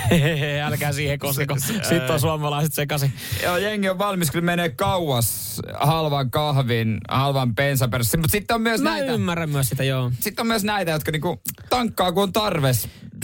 [0.65, 1.55] Älkää siihen koskeko.
[1.59, 3.13] Sitten on suomalaiset sekaisin.
[3.43, 8.17] joo, jengi on valmis kyllä menee kauas halvan kahvin, halvan bensan perässä.
[8.17, 10.11] Mutta sitten on myös Mä näitä, ymmärrän myös sitä, joo.
[10.19, 12.71] sitten on myös näitä, jotka niinku tankkaa, kun on tarve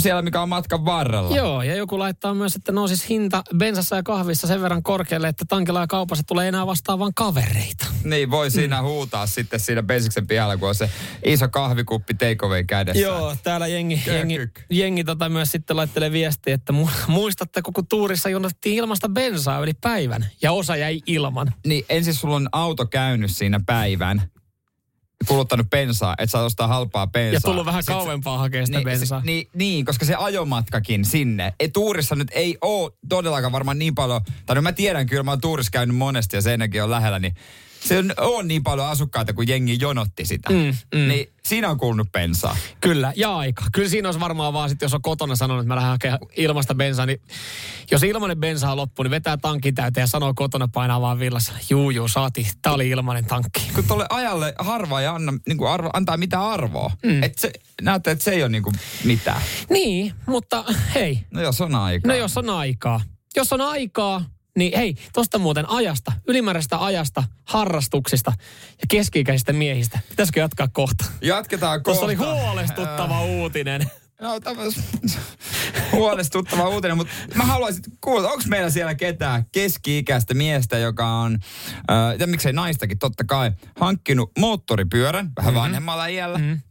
[0.01, 1.35] siellä, mikä on matkan varrella.
[1.35, 5.45] Joo, ja joku laittaa myös, että nousis hinta bensassa ja kahvissa sen verran korkealle, että
[5.47, 7.85] tankilla ja kaupassa tulee enää vastaan vain kavereita.
[8.03, 8.87] Niin, voi siinä mm.
[8.87, 10.89] huutaa sitten siinä bensiksen pihalla, kun on se
[11.25, 13.01] iso kahvikuppi takeaway kädessä.
[13.01, 14.13] Joo, täällä jengi, Kökyk.
[14.29, 19.59] jengi, jengi tota myös sitten laittelee viestiä, että mu- muistatteko, kun tuurissa jonottiin ilmasta bensaa
[19.59, 21.53] yli päivän ja osa jäi ilman.
[21.65, 24.21] Niin ensin sulla on auto käynyt siinä päivän,
[25.27, 27.33] kuluttanut bensaa, että saa ostaa halpaa bensaa.
[27.33, 29.19] Ja tullut vähän Sit- kauempaa hakea sitä niin, bensaa.
[29.19, 31.53] se- niin, niin, koska se ajomatkakin sinne.
[31.59, 35.31] Et tuurissa nyt ei ole todellakaan varmaan niin paljon, tai no mä tiedän kyllä, mä
[35.31, 37.35] oon tuurissa käynyt monesti ja Seinäkin on lähellä, niin
[37.85, 40.49] se on, on niin paljon asukkaita, kun jengi jonotti sitä.
[40.49, 41.07] Mm, mm.
[41.07, 42.57] Niin siinä on kulunut bensaa.
[42.81, 43.63] Kyllä, ja aika.
[43.73, 46.75] Kyllä siinä olisi varmaan vaan sitten, jos on kotona sanonut, että mä lähden hakemaan ilmasta
[46.75, 47.21] bensaa, niin
[47.91, 51.53] jos ilmanen bensa on loppu, niin vetää tankin täyteen ja sanoo kotona painaa vaan villassa.
[51.69, 52.47] Juu, juu, saati.
[52.61, 53.71] Tää oli ilmanen tankki.
[53.75, 56.91] Kun tuolle ajalle harva ei anna, niin kuin arvo, antaa mitään arvoa.
[57.03, 57.23] Mm.
[57.23, 59.41] Et se, näette, että se ei ole niin kuin mitään.
[59.69, 60.63] Niin, mutta
[60.95, 62.11] hei, No jos on aikaa.
[62.11, 63.01] no jos on aikaa.
[63.35, 64.25] Jos on aikaa,
[64.57, 68.33] niin hei, tosta muuten ajasta, ylimääräistä ajasta, harrastuksista
[68.71, 69.99] ja keski-ikäisistä miehistä.
[70.09, 71.05] Pitäisikö jatkaa kohta?
[71.21, 72.31] Jatketaan Tuossa kohta.
[72.31, 73.91] oli huolestuttava uutinen.
[74.21, 74.79] No, tämmöis
[75.91, 81.37] huolestuttava uutinen, mutta mä haluaisin kuulla, onko meillä siellä ketään keski-ikäistä miestä, joka on,
[81.91, 85.61] äh, ja miksei naistakin totta kai, hankkinut moottoripyörän vähän mm-hmm.
[85.61, 86.37] vanhemmalla iällä.
[86.37, 86.61] Mm-hmm.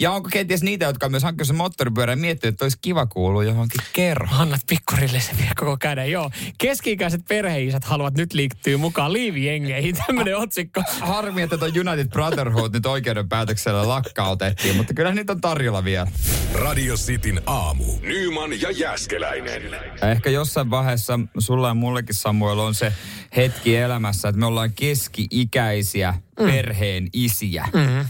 [0.00, 3.06] Ja onko kenties niitä, jotka on myös hankkinut sen moottoripyörän ja miettinyt, että olisi kiva
[3.06, 4.40] kuulua johonkin kerhoon?
[4.40, 6.30] Annat pikkurillisen vielä koko käden, joo.
[6.58, 10.82] Keski-ikäiset perheisät haluavat nyt liittyä mukaan liivijengeihin, tämmöinen otsikko.
[11.00, 16.06] Harmi, että tuo United Brotherhood nyt oikeudenpäätöksellä lakkautettiin, mutta kyllä niitä on tarjolla vielä.
[16.54, 17.84] Radio Cityn aamu.
[18.02, 19.62] Nyman ja Jäskeläinen.
[20.10, 22.92] Ehkä jossain vaiheessa sulla ja mullekin Samuel on se
[23.36, 26.46] hetki elämässä, että me ollaan keski-ikäisiä mm.
[26.46, 27.68] perheen isiä.
[27.74, 28.04] Mm-hmm.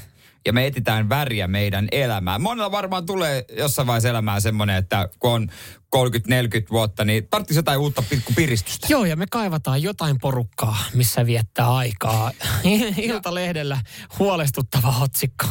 [0.46, 2.42] Ja me etsitään väriä meidän elämään.
[2.42, 5.48] Monella varmaan tulee jossain vaiheessa elämää semmoinen, että kun on
[5.96, 6.00] 30-40
[6.70, 8.86] vuotta, niin tarvitsisi jotain uutta pikku piristystä.
[8.90, 12.30] Joo, ja me kaivataan jotain porukkaa, missä viettää aikaa.
[12.96, 13.80] Iltalehdellä
[14.18, 15.46] huolestuttava otsikko.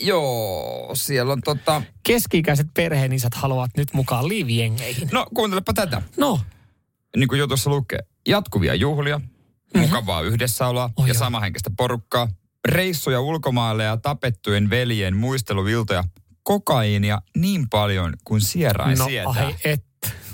[0.00, 1.82] Joo, siellä on tota...
[2.02, 5.08] Keski-ikäiset perheenisät haluavat nyt mukaan liivijengeihin.
[5.12, 6.02] No, kuuntelepa tätä.
[6.16, 6.40] No,
[7.16, 9.80] Niin kuin jutussa lukee, jatkuvia juhlia, mm-hmm.
[9.80, 11.18] mukavaa yhdessäoloa Oh ja joo.
[11.18, 12.28] samahenkistä porukkaa,
[12.66, 16.04] reissuja ulkomaille ja tapettujen veljen muisteluviltoja,
[16.42, 19.46] kokaiinia niin paljon kuin sierain no sietää.
[19.46, 19.84] ai et.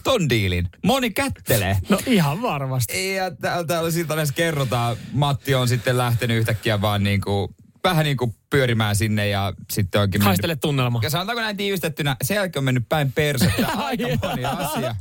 [0.04, 0.68] Ton diilin.
[0.84, 1.78] Moni kättelee.
[1.88, 3.14] No ihan varmasti.
[3.14, 8.04] Ja täällä, täällä siitä edes kerrotaan, Matti on sitten lähtenyt yhtäkkiä vaan niin kuin, vähän
[8.04, 11.00] niin kuin pyörimään sinne ja sitten onkin mennyt Haistele tunnelma.
[11.02, 14.94] ja sanotaanko näin tiivistettynä, sen jälkeen on mennyt päin persettä aika moni asia.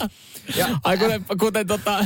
[0.56, 2.06] Ja, Ai kuten, kuten tota,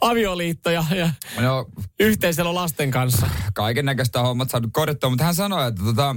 [0.00, 1.66] avioliitto ja, ja no,
[2.00, 3.28] yhteiselo lasten kanssa.
[3.54, 6.16] kaiken näköistä hommat saanut korjattua, mutta hän sanoi, että, tota,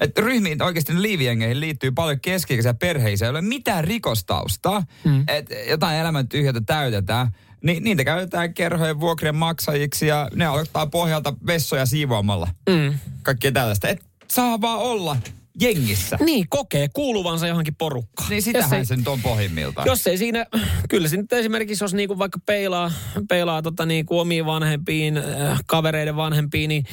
[0.00, 5.24] että ryhmiin oikeasti liiviengeihin liittyy paljon keski perheisiä, ei ole mitään rikostaustaa, mm.
[5.28, 7.30] että jotain elämän tyhjätä täytetään.
[7.64, 12.48] Niin, niitä käytetään kerhojen vuokrien maksajiksi ja ne aloittaa pohjalta vessoja siivoamalla.
[12.68, 12.98] Mm.
[13.22, 13.88] Kaikkea tällaista.
[13.88, 15.16] Et saa vaan olla
[15.60, 16.18] jengissä.
[16.24, 18.30] Niin, kokee kuuluvansa johonkin porukkaan.
[18.30, 19.86] Niin sitähän ei- se nyt on pohjimmiltaan.
[19.86, 20.46] Jos ei siinä,
[20.88, 22.92] kyllä se nyt esimerkiksi, jos niinku vaikka peilaa,
[23.28, 26.84] peilaa tota niinku omiin vanhempiin, äh, kavereiden vanhempiin, niin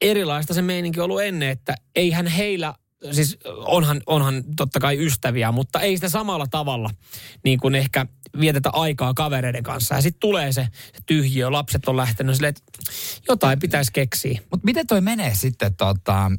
[0.00, 2.74] erilaista se meininki on ollut ennen, että eihän heillä,
[3.12, 6.90] siis onhan, onhan totta kai ystäviä, mutta ei sitä samalla tavalla
[7.44, 8.06] niin kuin ehkä
[8.40, 9.94] vietetä aikaa kavereiden kanssa.
[9.94, 12.62] Ja sitten tulee se, se tyhjiö, lapset on lähtenyt silleen, että
[13.28, 14.40] jotain pitäisi keksiä.
[14.50, 16.30] Mutta miten toi menee sitten, tota,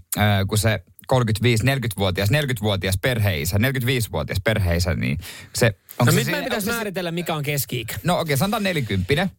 [0.48, 5.18] kun se 35-40-vuotias, 40-vuotias perheisä, 45-vuotias perheisä, niin
[5.56, 5.76] se...
[6.00, 7.96] No se nyt siinä- meidän pitäisi se- määritellä, mikä on keski-ikä.
[8.04, 9.30] No okei, okay, sanotaan 40.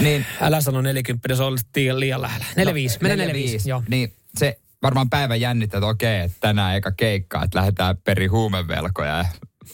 [0.00, 1.58] Niin, Älä sano 40, se on
[1.94, 2.46] liian, lähellä.
[2.56, 3.82] 45, mene 45, joo.
[3.88, 9.18] Niin se varmaan päivä jännittää, että okei, että tänään eka keikka, että lähdetään peri huumevelkoja
[9.18, 9.24] ja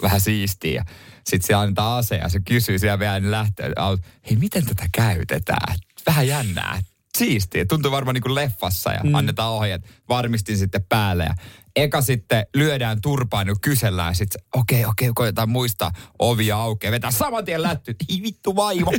[0.03, 0.85] vähän siistiä.
[1.25, 3.73] Sitten se antaa ase ja se kysyy siellä vielä, niin lähtee,
[4.31, 5.77] hei miten tätä käytetään?
[6.07, 6.81] Vähän jännää.
[7.19, 7.65] Siistiä.
[7.65, 9.15] Tuntuu varmaan niin kuin leffassa ja mm.
[9.15, 9.83] annetaan ohjeet.
[10.09, 11.35] Varmistin sitten päälle ja
[11.77, 16.93] eka sitten lyödään turpaan ja kysellään sitten, okei, okei, koetaan muistaa ovi aukeaa.
[16.93, 17.97] Vetää saman tien lätty.
[18.09, 18.93] Ei vittu vaimo.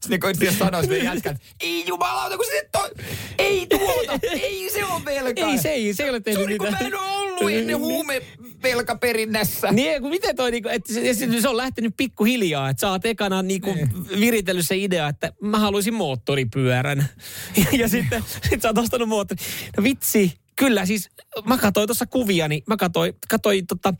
[0.00, 2.90] sitten koitti sanoa sille jätkät, ei jumalauta, kun se toi,
[3.38, 5.48] ei tuota, ei se on velkaa.
[5.50, 6.92] Ei se, ei, se ei ole Se tehnyt on niin kuin mitään.
[6.92, 9.72] mä en ollut ennen huumevelkaperinnässä.
[9.72, 13.06] Niin, kun miten toi, niinku, että se, se, se on lähtenyt pikkuhiljaa, että sä oot
[13.06, 13.74] ekana niinku
[14.20, 17.08] viritellyt se idea, että mä haluaisin moottoripyörän.
[17.56, 19.40] Ja, ja sitten sit sä oot ostanut moottori.
[19.76, 21.10] No vitsi, kyllä siis,
[21.44, 23.94] mä katsoin tuossa kuvia, niin mä katsoin, katsoin tota,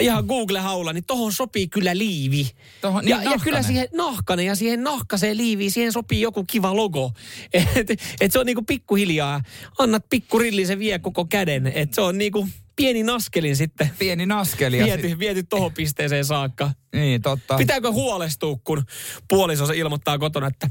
[0.00, 2.50] ihan Google-haulla, niin tohon sopii kyllä liivi.
[2.80, 6.76] Tohon- niin, ja, ja kyllä siihen nahkanen ja siihen nahkaseen liiviin, siihen sopii joku kiva
[6.76, 7.12] logo.
[7.52, 9.42] Et, et se on niinku pikkuhiljaa,
[9.78, 11.66] annat pikkurillisen vie koko käden.
[11.66, 14.78] Et se on niinku, pieni naskelin sitten Pieni naskeli.
[14.78, 16.70] viety, viety tohon pisteeseen saakka.
[16.94, 17.56] Niin, totta.
[17.56, 18.84] Pitääkö huolestua, kun
[19.28, 20.70] puoliso se ilmoittaa kotona, että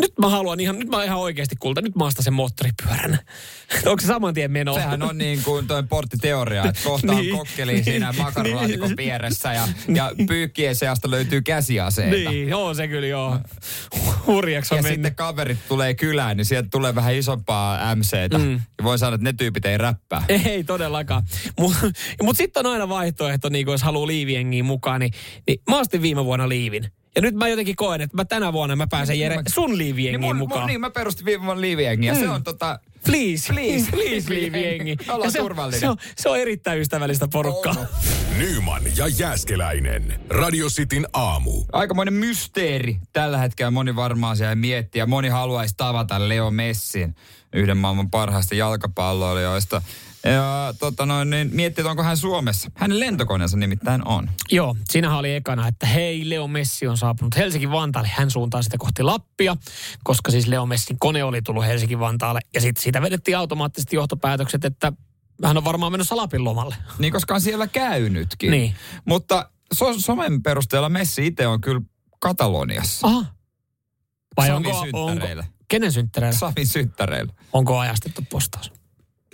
[0.00, 3.18] nyt mä haluan ihan, nyt mä ihan oikeasti kulta, nyt mä ostan sen moottoripyörän.
[3.86, 4.74] Onko se saman tien meno?
[4.74, 7.36] Sehän on niin kuin toi porttiteoria, että kohta on Niin.
[7.38, 7.84] kokkeli Niin.
[7.84, 12.30] siinä makarolaatikon vieressä ja, ja pyykkien seasta löytyy käsiaseita.
[12.30, 13.38] Niin, joo se kyllä joo.
[14.26, 14.96] Hurjaksi on Ja mennyt.
[14.96, 18.38] sitten kaverit tulee kylään, niin sieltä tulee vähän isompaa MCtä.
[18.38, 18.52] Mm.
[18.52, 20.24] Ja voi sanoa, että ne tyypit ei räppää.
[20.28, 21.22] Ei todellakaan.
[21.60, 21.78] Mutta
[22.22, 25.12] mut sitten on aina vaihtoehto, niin jos haluaa liiviengiin mukaan, niin,
[25.46, 26.88] niin mä ostin viime vuonna liivin.
[27.16, 30.28] Ja nyt mä jotenkin koen, että mä tänä vuonna mä pääsen Jere sun liiviengiin Niin,
[30.28, 30.60] mun, mukaan.
[30.60, 32.12] mun, niin mä perustin viime vuonna liiviengiä.
[32.12, 32.32] Ja se Mm.
[32.32, 32.78] on tota...
[33.06, 33.90] Please, Please.
[33.96, 34.96] please liiviengi.
[35.08, 35.80] Ollaan Ja se, on- turvallinen.
[35.80, 37.74] Se on, se on erittäin ystävällistä porukkaa.
[38.38, 40.20] Nyman ja Jääskeläinen.
[40.30, 41.64] Radio Cityn aamu.
[41.72, 43.70] Aikamoinen mysteeri tällä hetkellä.
[43.70, 47.14] Moni varmaan siellä miettii ja moni haluaisi tavata Leo Messin,
[47.52, 49.82] yhden maailman parhaista jalkapalloilijoista.
[50.24, 52.70] Ja tota noin, niin miettii, että onko hän Suomessa.
[52.74, 54.30] Hänen lentokoneensa nimittäin on.
[54.50, 58.10] Joo, siinähän oli ekana, että hei, Leo Messi on saapunut Helsinki-Vantaalle.
[58.14, 59.56] Hän suuntaa sitä kohti Lappia,
[60.04, 62.40] koska siis Leo Messin kone oli tullut Helsinki-Vantaalle.
[62.54, 64.92] Ja sitten siitä vedettiin automaattisesti johtopäätökset, että
[65.44, 66.76] hän on varmaan menossa Lapin lomalle.
[66.98, 68.50] Niin, koska on siellä käynytkin.
[68.50, 68.74] Niin.
[69.04, 71.80] Mutta so- somen perusteella Messi itse on kyllä
[72.18, 73.06] Kataloniassa.
[73.06, 73.24] Aha.
[74.36, 75.26] Vai Savin onko, onko,
[75.68, 76.38] kenen synttäreillä?
[76.38, 77.32] Savin synttäreillä.
[77.52, 78.72] Onko ajastettu postaus?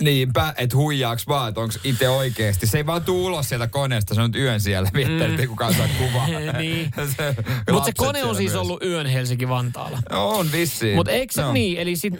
[0.00, 2.66] Niinpä, että huijaaks vaan, että onko itse oikeasti.
[2.66, 4.90] Se ei vaan tuu ulos sieltä koneesta, se on nyt yön siellä.
[4.94, 5.48] Viettää, mm.
[5.48, 6.26] kukaan saa kuvaa.
[6.58, 6.90] Niin.
[7.72, 8.60] Mutta se kone on siis myös.
[8.62, 10.02] ollut yön Helsinki-Vantaalla.
[10.10, 10.96] On vissiin.
[10.96, 11.52] Mutta eikö se Joo.
[11.52, 11.78] niin?
[11.78, 12.14] Eli sit,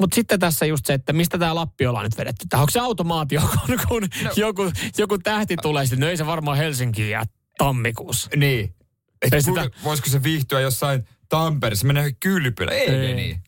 [0.00, 2.46] mutta sitten tässä just se, että mistä tämä Lappi ollaan nyt vedetty.
[2.48, 4.30] Tää, onko se automaatio, kun, kun no.
[4.36, 7.24] joku, joku tähti tulee, sitten no ei se varmaan Helsinkiin jää
[7.58, 8.30] tammikuussa.
[8.36, 8.74] Niin.
[9.22, 12.70] Et Ei sitä- Voisiko se viihtyä jossain Tampereessa, johonkin kylpylä?
[12.72, 13.14] Ei, ei.
[13.14, 13.42] Niin.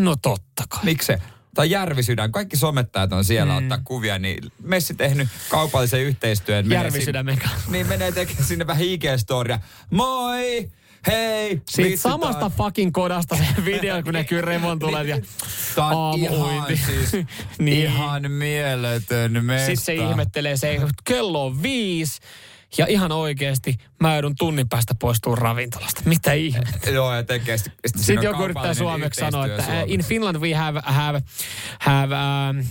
[0.00, 0.84] No totta kai.
[0.84, 1.12] Miksi?
[1.54, 3.58] Tai Järvisydän, kaikki somettajat on siellä mm.
[3.58, 6.70] ottaa kuvia, niin Messi tehnyt kaupallisen yhteistyön.
[6.70, 7.70] Järvisydämen sinne- kanssa.
[7.70, 9.58] Niin menee tekemään sinne vähän IG-storia.
[9.90, 10.70] Moi!
[11.06, 11.62] Hei!
[11.70, 15.18] Siitä samasta fucking kodasta se video, kun näkyy revontulet ja
[15.74, 16.76] Tää on ihan aamuuinti.
[16.86, 17.24] siis,
[17.58, 17.82] Niin.
[17.82, 19.66] ihan mieletön mesta.
[19.66, 22.20] Sitten se ihmettelee se, kello on viisi
[22.78, 26.02] ja ihan oikeasti mä joudun tunnin päästä poistua ravintolasta.
[26.04, 26.90] Mitä ihmettä?
[26.98, 30.04] Joo, ja tekee sit, sit Sitten joku yrittää suomeksi sanoa, että yhteistyö uh, in.
[30.04, 31.22] Finland we have, have,
[31.78, 32.64] have um,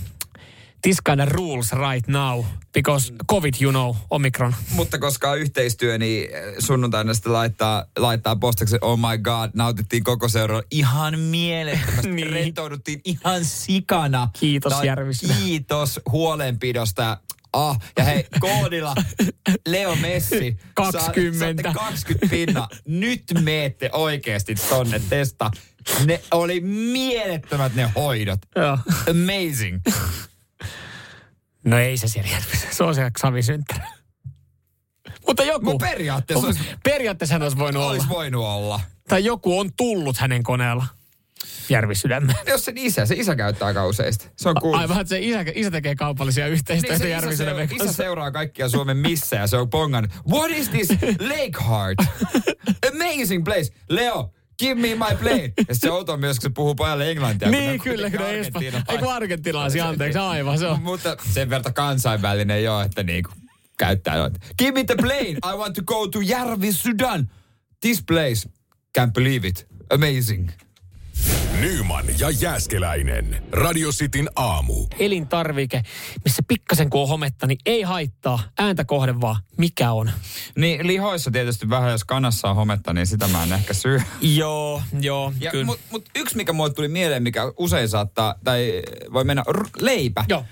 [0.82, 4.54] this kind of rules right now because COVID, you know, Omicron.
[4.70, 10.04] Mutta koska on yhteistyö, niin eh, sunnuntaina sitten laittaa, laittaa postaksi, oh my god, nautittiin
[10.04, 12.08] koko seuralla ihan mielettömästi.
[12.12, 12.32] Niin.
[12.32, 14.28] Rentouduttiin ihan sikana.
[14.40, 15.36] Kiitos, Tai Järvisydän.
[15.36, 17.18] Kiitos huolenpidosta.
[17.52, 18.94] Ah, ja hei, koodilla
[19.68, 20.56] Leo Messi.
[20.74, 21.38] 20.
[21.38, 22.68] Saatte 20 pinna.
[22.86, 25.50] Nyt meette oikeasti tonne testa.
[26.06, 28.38] Ne oli mielettömät ne hoidot.
[28.56, 28.78] Joo.
[29.10, 29.80] Amazing.
[31.64, 32.74] No ei se siellä Järvisen.
[32.74, 33.86] Se on se Xavi Synttärä.
[35.26, 35.64] Mutta joku.
[35.64, 37.92] Mutta periaatteessa olisi, Periaatteessa hän olisi voinut olla.
[37.92, 38.80] olisi voinut olla.
[39.08, 40.86] Tai joku on tullut hänen koneella
[41.68, 42.38] Järvisydämeen.
[42.48, 44.28] Jos sen isä, se isä käyttää aika useasti.
[44.36, 44.80] Se on kuullut.
[44.80, 48.02] Aivan, että se isä, isä tekee kaupallisia yhteistyötä Niin, se isä, Järvisydämen seur- isä kanssa.
[48.02, 50.10] seuraa kaikkia Suomen missä ja se on pongannut.
[50.30, 50.88] What is this
[51.32, 51.98] Lake Heart?
[52.92, 53.72] Amazing place.
[53.88, 55.52] Leo, give me my plane.
[55.68, 57.50] Ja se outo myös, kun se puhuu pojalle englantia.
[57.50, 58.28] Niin, on kyllä, kyllä.
[58.28, 60.82] Ei kun argentilaisia, anteeksi, aivan se on.
[60.82, 63.30] Mutta sen verran kansainvälinen jo, että niinku
[63.78, 64.38] käyttää noita.
[64.58, 65.54] Give me the plane.
[65.54, 67.30] I want to go to Järvi, Sudan.
[67.80, 68.48] This place.
[68.98, 69.66] Can't believe it.
[69.90, 70.50] Amazing.
[71.60, 73.42] Nyman ja Jääskeläinen.
[73.52, 74.86] Radio Cityn aamu.
[74.98, 75.82] Elintarvike,
[76.24, 78.38] missä pikkasen kun on hometta, niin ei haittaa.
[78.58, 80.10] Ääntä kohde vaan, mikä on.
[80.56, 84.00] Niin lihoissa tietysti vähän, jos kanassa on hometta, niin sitä mä en ehkä syö.
[84.20, 85.64] Joo, joo, Ja, kyllä.
[85.64, 88.82] mut, mut yksi, mikä mulle tuli mieleen, mikä usein saattaa, tai
[89.12, 90.24] voi mennä, r- leipä.
[90.28, 90.44] Joo.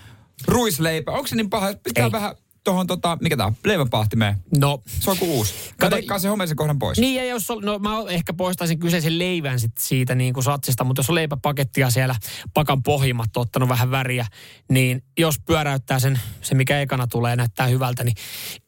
[0.47, 1.13] Ruisleipä.
[1.13, 1.75] Onko se niin paha?
[1.85, 2.13] Pitää Ei.
[2.13, 4.37] vähän tuohon, tota, mikä tää on, leiväpahtimeen.
[4.59, 5.55] No, Se on kuin uusi.
[5.83, 6.99] Mä Kato- sen homeisen kohdan pois.
[6.99, 10.85] Niin ja jos on, no mä ehkä poistaisin kyseisen leivän sit siitä niin kuin satsista,
[10.85, 12.15] mutta jos on leipäpakettia siellä
[12.55, 14.27] pakan pohjimmat on ottanut vähän väriä,
[14.71, 18.17] niin jos pyöräyttää sen, se mikä ekana tulee näyttää hyvältä, niin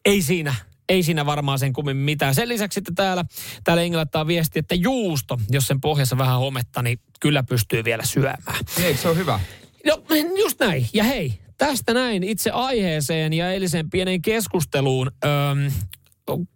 [0.05, 0.55] ei siinä,
[0.89, 2.35] ei siinä varmaan sen kummin mitään.
[2.35, 3.25] Sen lisäksi sitten täällä,
[3.65, 8.05] täällä Inge laittaa viesti, että juusto, jos sen pohjassa vähän hometta, niin kyllä pystyy vielä
[8.05, 8.65] syömään.
[8.83, 9.41] Eikö se on hyvä?
[9.87, 10.03] No
[10.39, 10.89] just näin.
[10.93, 15.11] Ja hei, tästä näin itse aiheeseen ja eiliseen pieneen keskusteluun.
[15.25, 15.72] Öm,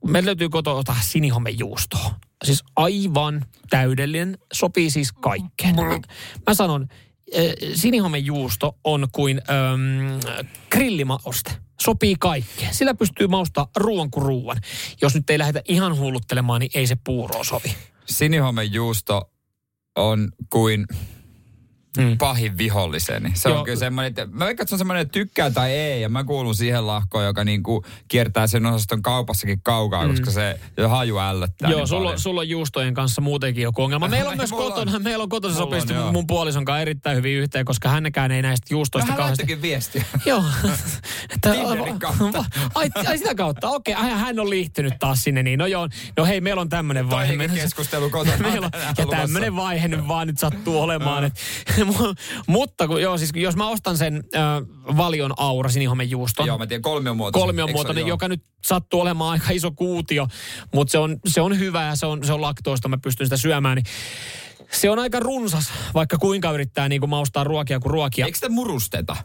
[0.07, 2.15] meillä löytyy kotoa sinihomejuustoa.
[2.45, 5.77] Siis aivan täydellinen, sopii siis kaikkeen.
[6.47, 6.89] Mä sanon,
[7.75, 10.21] sinihomejuusto on kuin öm,
[10.71, 11.53] grillimaoste.
[11.81, 12.75] Sopii kaikkeen.
[12.75, 14.57] Sillä pystyy maustaa ruoan kuin ruoan.
[15.03, 17.75] Jos nyt ei lähdetä ihan hulluttelemaan, niin ei se puuroa sovi.
[18.07, 19.31] Sinihomen juusto
[19.97, 20.87] on kuin,
[21.97, 22.19] mm.
[22.19, 23.31] pahin viholliseni.
[23.35, 23.59] Se Joo.
[23.59, 26.09] on kyllä semmoinen, että mä veikkaan, että se on semmoinen, että tykkää tai ei, ja
[26.09, 30.11] mä kuulun siihen lahkoon, joka niinku kiertää sen osaston kaupassakin kaukaa, mm.
[30.11, 31.71] koska se haju ällöttää.
[31.71, 34.09] Joo, niin sulla, sulla on juustojen kanssa muutenkin joku ongelma.
[34.09, 37.65] Meillä on myös kotona, on, meillä on kotona sopisesti mun puolison kanssa erittäin hyvin yhteen,
[37.65, 39.63] koska hännekään ei näistä juustoista Vähän kauheasti.
[39.63, 40.05] viestiä.
[40.27, 40.43] Joo.
[41.35, 41.51] että,
[42.75, 46.25] ai, ai, sitä kautta, okei, okay, hän on liittynyt taas sinne, niin no joo, no
[46.25, 47.49] hei, meillä on tämmöinen vaihe.
[47.49, 48.37] keskustelu kotona.
[48.39, 51.25] meillä on, ja tämmöinen vaihe nyt vaan nyt sattuu olemaan.
[51.25, 51.33] Et,
[52.47, 54.43] mutta kun, joo, siis jos mä ostan sen äh,
[54.97, 56.47] valion aura sinihomejuuston.
[56.47, 57.47] Joo, mä tiedän, kolmion muotoinen.
[57.47, 60.29] Kolmion muotoinen, joka nyt sattuu olemaan aika iso kuutio,
[60.75, 63.37] mutta se on, se on hyvä ja se on, se on laktoosta, mä pystyn sitä
[63.37, 63.77] syömään.
[63.77, 63.87] Niin
[64.73, 68.27] se on aika runsas, vaikka kuinka yrittää niin kuin maustaa ruokia kuin ruokia.
[68.27, 69.17] Eikö sitä murusteta?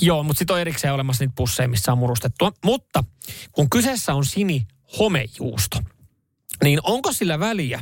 [0.00, 2.52] Joo, mutta sitten on erikseen olemassa niitä pusseja, missä on murustettua.
[2.64, 3.04] Mutta
[3.52, 4.66] kun kyseessä on sini
[4.98, 5.78] homejuusto,
[6.62, 7.80] niin onko sillä väliä,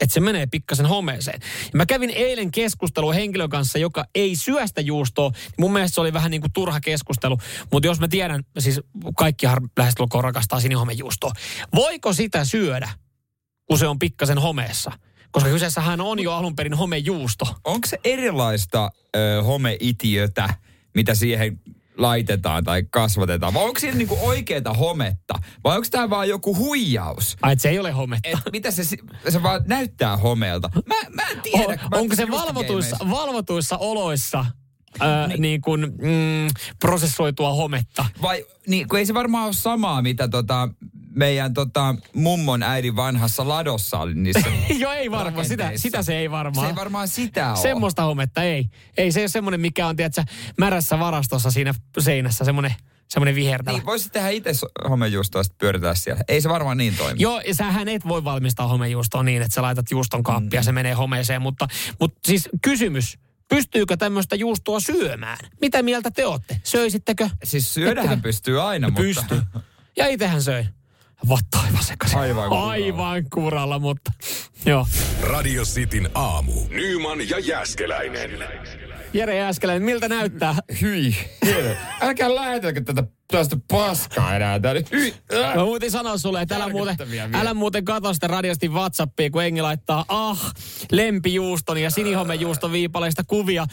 [0.00, 1.40] että se menee pikkasen homeeseen.
[1.42, 5.30] Ja mä kävin eilen keskustelua henkilön kanssa, joka ei syöstä juustoa.
[5.58, 7.38] Mun mielestä se oli vähän niin kuin turha keskustelu.
[7.72, 8.80] Mutta jos mä tiedän, siis
[9.16, 11.32] kaikkihan lähestulkoon rakastaa sinihomejuustoa.
[11.74, 12.88] Voiko sitä syödä,
[13.66, 14.92] kun se on pikkasen homeessa?
[15.30, 17.46] Koska kyseessähän on jo alun perin homejuusto.
[17.64, 20.54] Onko se erilaista ö, homeitiötä,
[20.94, 21.60] mitä siihen
[21.96, 23.54] laitetaan tai kasvatetaan?
[23.54, 25.34] Vai onko siinä niinku oikeeta hometta?
[25.64, 27.36] Vai onko tämä vaan joku huijaus?
[27.42, 28.28] Ai, se ei ole hometta.
[28.28, 28.84] Et mitä se,
[29.28, 30.70] se vaan näyttää homeelta?
[30.86, 31.64] Mä, mä en tiedä.
[31.82, 34.44] On, mä onko se valvotuissa, valvotuissa oloissa
[35.00, 35.42] Ää, niin.
[35.42, 36.48] niin kuin, mm,
[36.80, 38.04] prosessoitua hometta.
[38.22, 40.68] Vai, niin, kun ei se varmaan ole samaa, mitä tota,
[41.14, 44.48] meidän tota, mummon äidin vanhassa ladossa oli niissä
[44.78, 45.46] Joo, ei varmaan.
[45.46, 46.66] Sitä, sitä se ei varmaan.
[46.66, 47.56] Se ei varmaan sitä ole.
[47.56, 48.70] Semmoista hometta ei.
[48.96, 50.24] Ei se ole semmoinen, mikä on, tiedätkö,
[50.58, 52.74] märässä varastossa siinä seinässä, semmoinen
[53.08, 53.76] semmoinen vihertävä.
[53.76, 54.50] Niin, voisit tehdä itse
[54.88, 56.22] homejuustoa ja pyöritää siellä.
[56.28, 57.22] Ei se varmaan niin toimi.
[57.22, 60.54] Joo, ja sähän et voi valmistaa homejuustoa niin, että sä laitat juuston kaappia mm.
[60.58, 61.42] ja se menee homeeseen.
[61.42, 61.68] Mutta,
[62.00, 65.38] mutta siis kysymys, pystyykö tämmöistä juustoa syömään?
[65.60, 66.60] Mitä mieltä te olette?
[66.64, 67.30] Söisittekö?
[67.44, 68.22] Siis syödähän Ettekö?
[68.22, 69.02] pystyy aina, mutta...
[69.02, 69.42] Pystyy.
[69.96, 70.68] Ja itsehän söin.
[71.28, 72.18] Vattu aivan sekaisin.
[72.18, 72.70] Aivan kuralla.
[72.70, 74.12] Aivan kuralla, mutta
[74.66, 74.86] joo.
[75.22, 76.52] Radio Cityn aamu.
[76.68, 78.30] Nyman ja Jäskeläinen.
[79.14, 80.54] Jere Jääskeläinen, miltä näyttää?
[80.80, 81.16] Hyi.
[82.00, 84.60] Älkää lähetäkö tätä tästä paskaa enää.
[84.60, 85.14] Tää hyi.
[85.56, 86.96] Mä muuten sanoa sulle, että älä muuten,
[87.32, 90.54] älä muuten katso sitä radiosti Whatsappia, kun Engi laittaa ah,
[90.92, 93.66] lempijuuston ja sinihomejuuston viipaleista kuvia.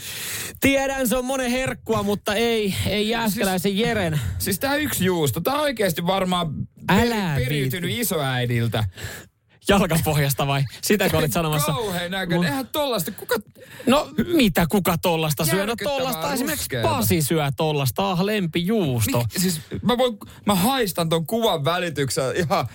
[0.60, 4.20] Tiedän, se on monen herkkua, mutta ei, ei Jääskeläisen siis, Jeren.
[4.38, 6.54] Siis tää yksi juusto, tää on oikeesti varmaan
[6.90, 8.84] Älä periytynyt isoäidiltä
[9.68, 10.64] jalkapohjasta vai?
[10.82, 11.72] Sitä kun olit sanomassa.
[11.72, 12.50] Kauhean näköinen.
[12.50, 13.12] Eihän tollasta.
[13.12, 13.36] Kuka...
[13.86, 15.66] No mitä kuka tollasta syö?
[15.66, 18.12] No tollasta esimerkiksi Pasi syö tollasta.
[18.12, 19.18] Ah, lempijuusto.
[19.18, 22.68] Niin, siis mä, voin, mä haistan ton kuvan välityksellä ihan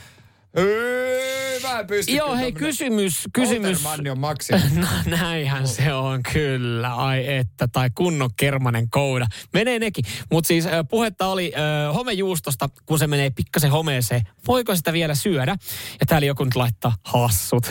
[1.63, 3.87] mä en pysty Joo, hei, kysymys, kysymys.
[4.11, 4.53] on maksi.
[4.75, 5.69] no näinhän oh.
[5.69, 9.27] se on kyllä, ai että, tai kunnon kermanen kouda.
[9.53, 10.05] Menee nekin.
[10.33, 14.23] Mutta siis puhetta oli äh, homejuustosta, kun se menee pikkasen homeeseen.
[14.47, 15.57] Voiko sitä vielä syödä?
[16.01, 17.71] Ja täällä joku nyt laittaa hassut.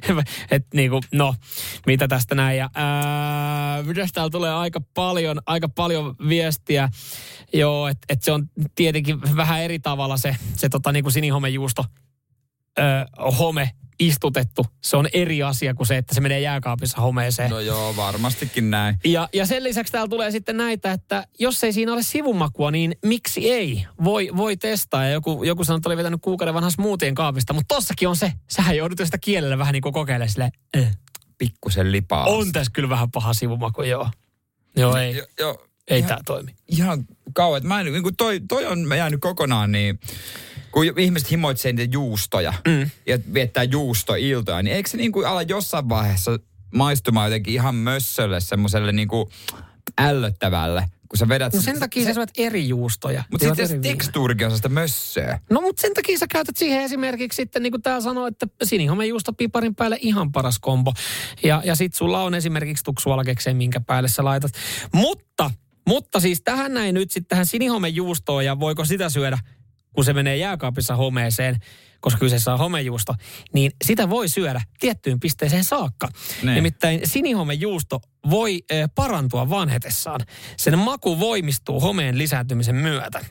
[0.50, 1.34] Et niinku, no,
[1.86, 2.58] mitä tästä näin.
[2.58, 6.88] Ja äh, täällä tulee aika paljon, aika paljon viestiä.
[7.52, 11.84] Joo, että et se on tietenkin vähän eri tavalla se, se tota, niinku sinihomejuusto
[12.78, 12.82] ö,
[13.38, 14.66] home istutettu.
[14.82, 17.50] Se on eri asia kuin se, että se menee jääkaapissa homeeseen.
[17.50, 18.98] No joo, varmastikin näin.
[19.04, 22.96] Ja, ja sen lisäksi täällä tulee sitten näitä, että jos ei siinä ole sivumakua, niin
[23.04, 23.86] miksi ei?
[24.04, 25.04] Voi, voi testaa.
[25.04, 27.52] Ja joku, joku sanoi, että oli vetänyt kuukauden vanhassa muutien kaapista.
[27.52, 28.32] Mutta tossakin on se.
[28.50, 30.96] Sähän joudut sitä kielellä vähän niin kuin kokeilemaan silleen, äh.
[31.38, 32.24] Pikkusen lipaa.
[32.24, 34.10] On tässä kyllä vähän paha sivumaku, joo.
[34.76, 35.16] Joo, ei.
[35.16, 36.54] Jo, jo, ei tämä toimi.
[36.68, 37.66] Ihan kauan.
[37.66, 40.00] Mä en, niin kuin toi, toi on jäänyt kokonaan niin
[40.74, 42.90] kun ihmiset himoitsee niitä juustoja mm.
[43.06, 46.38] ja viettää juustoiltoja, niin eikö se niin kuin ala jossain vaiheessa
[46.74, 49.28] maistumaan jotenkin ihan mössölle, semmoiselle niin kuin
[49.98, 50.84] ällöttävälle?
[51.08, 51.54] kun sä vedät...
[51.54, 53.24] No sen takia sä syöt eri juustoja.
[53.30, 55.38] Mutta sitten se tekstuurikin on sitä mössöä.
[55.50, 59.32] No mutta sen takia sä käytät siihen esimerkiksi sitten, niin kuin tää sanoo, että sinihomejuusto
[59.32, 60.92] piparin päälle ihan paras kombo.
[61.42, 64.52] Ja, ja sit sulla on esimerkiksi tuksualkekseen, minkä päälle sä laitat.
[64.94, 65.50] Mutta,
[65.88, 69.38] mutta siis tähän näin nyt sitten tähän sinihomejuustoon ja voiko sitä syödä
[69.94, 71.56] kun se menee jääkaapissa homeeseen,
[72.00, 73.14] koska kyseessä on homejuusto,
[73.52, 76.08] niin sitä voi syödä tiettyyn pisteeseen saakka.
[76.42, 76.54] Ne.
[76.54, 80.20] Nimittäin sinihomejuusto voi e, parantua vanhetessaan.
[80.56, 83.24] Sen maku voimistuu homeen lisääntymisen myötä.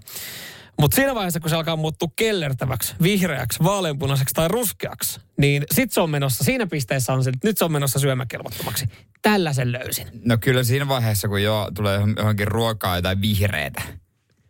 [0.80, 6.02] Mutta siinä vaiheessa, kun se alkaa muuttua kellertäväksi, vihreäksi, vaaleanpunaiseksi tai ruskeaksi, niin sit se
[6.02, 8.86] on menossa, siinä pisteessä on se, että nyt se on menossa syömäkelvottomaksi.
[9.22, 10.08] Tällä löysin.
[10.26, 13.82] No kyllä siinä vaiheessa, kun jo tulee johonkin ruokaa jotain vihreitä,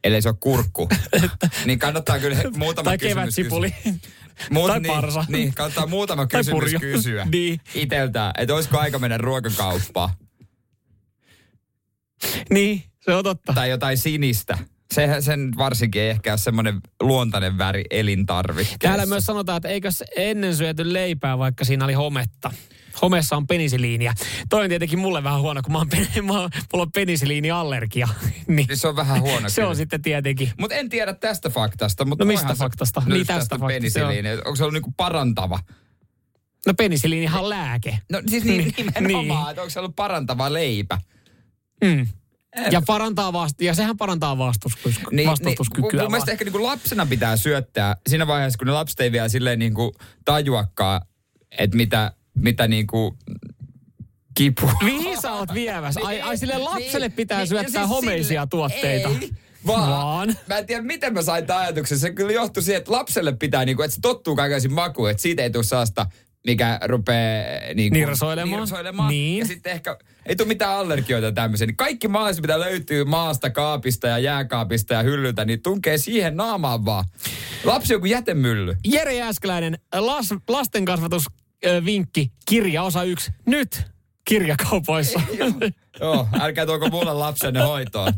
[0.04, 0.89] ellei se ole kurkku,
[1.66, 3.76] niin kannattaa kyllä muutama tai kysymys kevätsipuli.
[4.49, 5.26] Muut, tai niin, parsa.
[5.30, 7.60] Niin, kannattaa muutama kysymys kysyä niin.
[7.76, 10.10] iteltään, että olisiko aika mennä ruokakauppaan.
[12.49, 13.54] Niin, se on totta.
[13.54, 14.58] Tai jotain sinistä.
[14.93, 18.78] Sehän sen varsinkin ei ehkä ole semmoinen luontainen väri elintarvikkeessa.
[18.80, 22.51] Täällä myös sanotaan, että eikö ennen syöty leipää, vaikka siinä oli hometta.
[23.02, 24.14] Homeessa on penisiliiniä.
[24.50, 28.08] Toi on tietenkin mulle vähän huono, kun mä oon, mä, mulla on penisiliiniallergia.
[28.48, 28.68] niin.
[28.78, 30.52] Se on vähän huono Se on sitten tietenkin.
[30.60, 32.06] Mutta en tiedä tästä faktasta.
[32.06, 33.02] Mutta No mistä faktasta?
[33.06, 34.30] No Niin tästä, tästä faktasta, penisiliini.
[34.34, 35.60] Onko se ollut niinku parantava?
[36.68, 38.00] No penisiliinihan on lääke.
[38.12, 38.94] No siis niin, Niin.
[39.08, 41.00] nimenomaan, että onko se ollut parantava leipä?
[41.84, 42.08] Mm.
[42.72, 45.82] Ja, parantaa vast- ja sehän parantaa vastustus- Niin, vastustuskykyä.
[45.89, 49.00] Niin, mun, mun mielestä ehkä niin kuin lapsena pitää syöttää siinä vaiheessa, kun ne lapset
[49.00, 49.91] ei vielä silleen niin kuin
[50.26, 51.02] tajuakaan,
[51.58, 53.18] että mitä, mitä niin kuin
[54.36, 54.70] kipu.
[54.84, 56.02] Mihin sä oot viemässä?
[56.04, 59.10] Ai, ai sille lapselle Niin, pitää niin, syöttää siis homeisia sille- tuotteita.
[59.10, 59.30] Ei,
[59.68, 60.36] vaan, Vaan.
[60.48, 62.00] Mä en tiedä, miten mä sain tämän ajatuksen.
[62.00, 65.22] Se kyllä johtui siihen, että lapselle pitää, niin kuin, että se tottuu kaikenlaisiin makuun, että
[65.22, 66.06] siitä ei tule sellaista
[66.48, 68.60] mikä rupeaa niin kuin, Nirsoilemaan.
[68.60, 69.10] nirsoilemaan.
[69.10, 69.40] Niin.
[69.40, 71.68] Ja sitten ehkä ei tule mitään allergioita tämmöisiä.
[71.68, 76.86] Niin kaikki mahdolliset, mitä löytyy maasta, kaapista ja jääkaapista ja hyllyltä, niin tunkee siihen naamaan
[76.86, 77.06] vaan.
[77.64, 78.76] Lapsi on kuin jätemylly.
[78.86, 80.30] Jere Jääskeläinen, las,
[81.64, 83.32] lastenkasvatusvinkki, kirja osa yksi.
[83.45, 83.82] Nyt
[84.26, 85.22] kirjakaupoissa.
[85.99, 88.14] Joo, älkää tuoko mulle lapsenne hoitoon.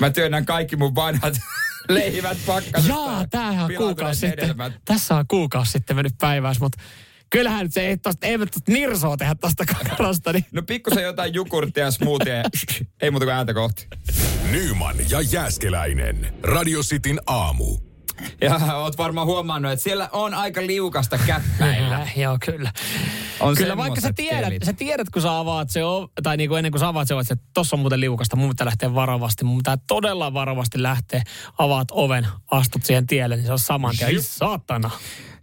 [0.00, 1.34] Mä työnnän kaikki mun vanhat
[1.88, 2.92] leivät pakkasesta.
[2.92, 4.54] Jaa, tämähän on kuukausi sitten.
[4.84, 6.82] Tässä on kuukausi sitten mennyt päivässä, mutta
[7.30, 10.32] kyllähän se ei tosta, ei tosta nirsoa tehdä tosta kakarasta.
[10.32, 10.46] Niin.
[10.52, 12.42] No pikkusen jotain jukurttia ja smoothie.
[13.00, 13.86] Ei muuta kuin ääntä kohti.
[14.50, 16.34] Nyman ja Jääskeläinen.
[16.42, 17.93] Radio Cityn aamu.
[18.40, 22.08] Ja oot varmaan huomannut, että siellä on aika liukasta käppäillä.
[22.16, 22.72] Joo, kyllä.
[23.40, 24.62] On kyllä vaikka sä tiedät, kelit.
[24.64, 27.14] sä tiedät, kun sä avaat se, o- tai niin kuin ennen kuin sä avaat se,
[27.14, 29.44] ovet, että tossa on muuten liukasta, mun pitää lähteä varovasti.
[29.44, 31.22] Mun pitää todella varovasti lähteä,
[31.58, 34.22] avaat oven, astut siihen tielle, niin se on saman tien.
[34.22, 34.90] Saatana.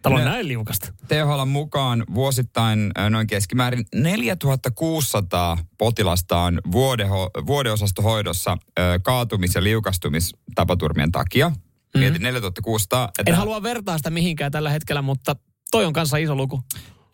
[0.01, 0.93] Täällä on näin liukasta.
[1.07, 8.57] THL mukaan vuosittain noin keskimäärin 4600 potilasta on vuodeho, vuodeosastohoidossa
[9.01, 11.51] kaatumis- ja liukastumistapaturmien takia.
[11.97, 13.01] Mietin 4600.
[13.01, 15.35] Ja En tää- halua vertaa sitä mihinkään tällä hetkellä, mutta
[15.71, 16.63] toi on kanssa iso luku.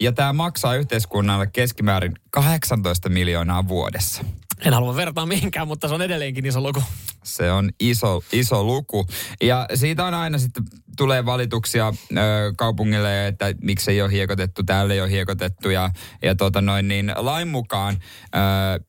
[0.02, 4.24] Ja tämä maksaa yhteiskunnalle keskimäärin 18 miljoonaa vuodessa.
[4.66, 6.84] En halua vertaa mihinkään, mutta se on edelleenkin iso luku.
[7.24, 9.08] Se on iso, iso luku.
[9.42, 10.64] Ja siitä on aina sitten
[10.98, 12.18] tulee valituksia ö,
[12.58, 15.70] kaupungille, että miksi ei ole hiekotettu, täällä ei ole hiekotettu.
[15.70, 15.90] Ja,
[16.24, 17.98] ja tota noin, niin lain mukaan
[18.36, 18.38] ö,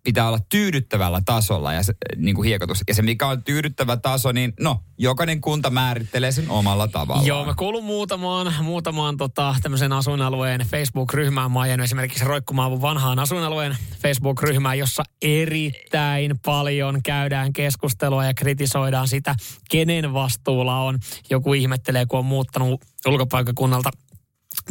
[0.04, 2.82] pitää olla tyydyttävällä tasolla ja se, niin kuin hiekotus.
[2.88, 7.26] Ja se mikä on tyydyttävä taso, niin no, jokainen kunta määrittelee sen omalla tavallaan.
[7.26, 11.52] Joo, mä kuulun muutamaan, muutamaan tota, tämmöisen asuinalueen Facebook-ryhmään.
[11.52, 19.34] Mä oon esimerkiksi roikkumaan vanhaan asuinalueen Facebook-ryhmään, jossa erittäin paljon käydään keskustelua ja kritisoidaan sitä,
[19.70, 20.98] kenen vastuulla on.
[21.30, 23.90] Joku ihmettelee, kun on muuttanut ulkopaikkakunnalta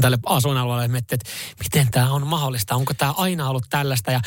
[0.01, 1.29] tälle asuinalueelle ja miettii, että
[1.63, 4.11] miten tämä on mahdollista, onko tämä aina ollut tällaista.
[4.11, 4.21] Ja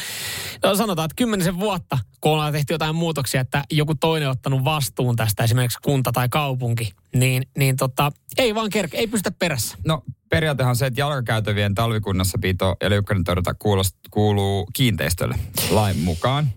[0.62, 4.64] no sanotaan, että kymmenisen vuotta, kun ollaan tehty jotain muutoksia, että joku toinen on ottanut
[4.64, 9.76] vastuun tästä, esimerkiksi kunta tai kaupunki, niin, niin tota, ei vaan kerke, ei pystytä perässä.
[9.86, 13.54] No periaatehan se, että jalkakäytävien talvikunnossapito ja liukkainen torjunta
[14.10, 15.38] kuuluu kiinteistölle
[15.70, 16.52] lain mukaan.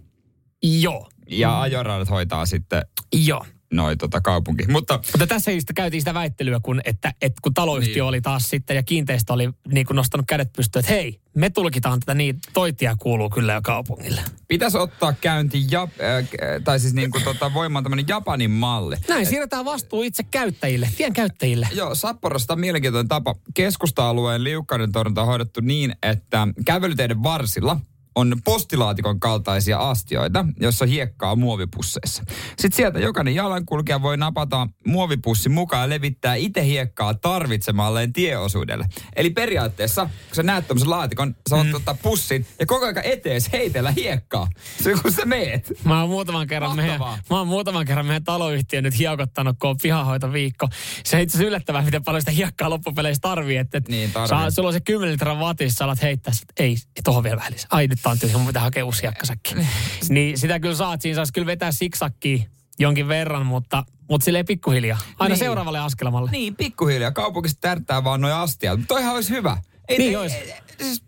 [0.63, 2.81] Joo, Ja ajoradat hoitaa sitten
[3.13, 3.45] joo.
[3.73, 4.65] Noin tota kaupunki.
[4.67, 8.03] Mutta Mutta tässä just käytiin sitä väittelyä, kun, että, että kun taloyhtiö Niin.
[8.03, 11.99] oli taas sitten ja kiinteistö oli niin kuin nostanut kädet pystyyn, että hei, me tulkitaan
[11.99, 14.21] tätä niin, toi tie kuuluu kyllä jo kaupungille.
[14.47, 16.27] pitäisi ottaa käynti, ja, äh,
[16.63, 18.95] tai siis niin kuin tota, voimaan tämmöinen Japanin malli.
[19.07, 21.67] Näin, siirretään vastuu itse käyttäjille, tien käyttäjille.
[21.71, 23.35] Joo, Sapporosta on mielenkiintoinen tapa.
[23.53, 27.77] Keskusta-alueen liukkauden torjunta on hoidettu niin, että kävelyteiden varsilla
[28.15, 32.23] on postilaatikon kaltaisia astioita, jossa hiekkaa muovipusseissa.
[32.47, 38.85] Sitten sieltä jokainen jalankulkija voi napata muovipussin mukaan ja levittää itse hiekkaa tarvitsemalleen tieosuudelle.
[39.15, 41.75] Eli periaatteessa, kun sä näet tämmöisen laatikon, sä voit mm.
[41.75, 44.47] ottaa pussin ja koko ajan etees heitellä hiekkaa.
[44.83, 45.73] Se kun sä meet.
[45.83, 46.99] Mä oon muutaman kerran, meidän,
[47.29, 50.67] mä oon muutaman kerran meidän taloyhtiön nyt hiekottanut, kun on pihahoitoviikko.
[51.03, 53.57] Se on itse asiassa yllättävää, miten paljon sitä hiekkaa loppupeleissä tarvii.
[53.57, 54.29] Että, että Niin, tarvii.
[54.29, 57.67] saa, sulla on se 10 litran vatissa, alat heittää, että ei, ei tohon vielä välissä.
[57.71, 59.55] Ai nyt tyhjä, mun pitää hakea uusi hiekkasäkki.
[60.09, 62.45] niin sitä kyllä saat, siinä saisi kyllä vetää siksakkiin
[62.79, 64.97] jonkin verran, mutta, mutta silleen pikkuhiljaa.
[65.19, 65.39] Aina Niin.
[65.39, 66.31] seuraavalle askelmalle.
[66.31, 67.11] Niin, pikkuhiljaa.
[67.11, 68.79] Kaupungista tärtää vaan noin astiat.
[68.79, 69.57] Mutta toihan olisi hyvä.
[69.89, 70.35] Ei, Niin ei- olisi.
[70.81, 71.03] siis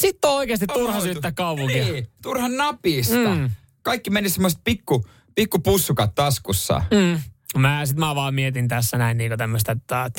[0.00, 1.04] Sitten on oikeasti on turha hoitu.
[1.06, 1.84] syyttää kaupunkia.
[1.84, 3.14] Niin, turhan napista.
[3.34, 3.50] Mm.
[3.82, 6.82] Kaikki meni semmoiset pikku, pikku pussukat taskussa.
[6.90, 7.20] Mm.
[7.58, 10.10] Mä, sit mä vaan mietin tässä näin niin tämmöistä, että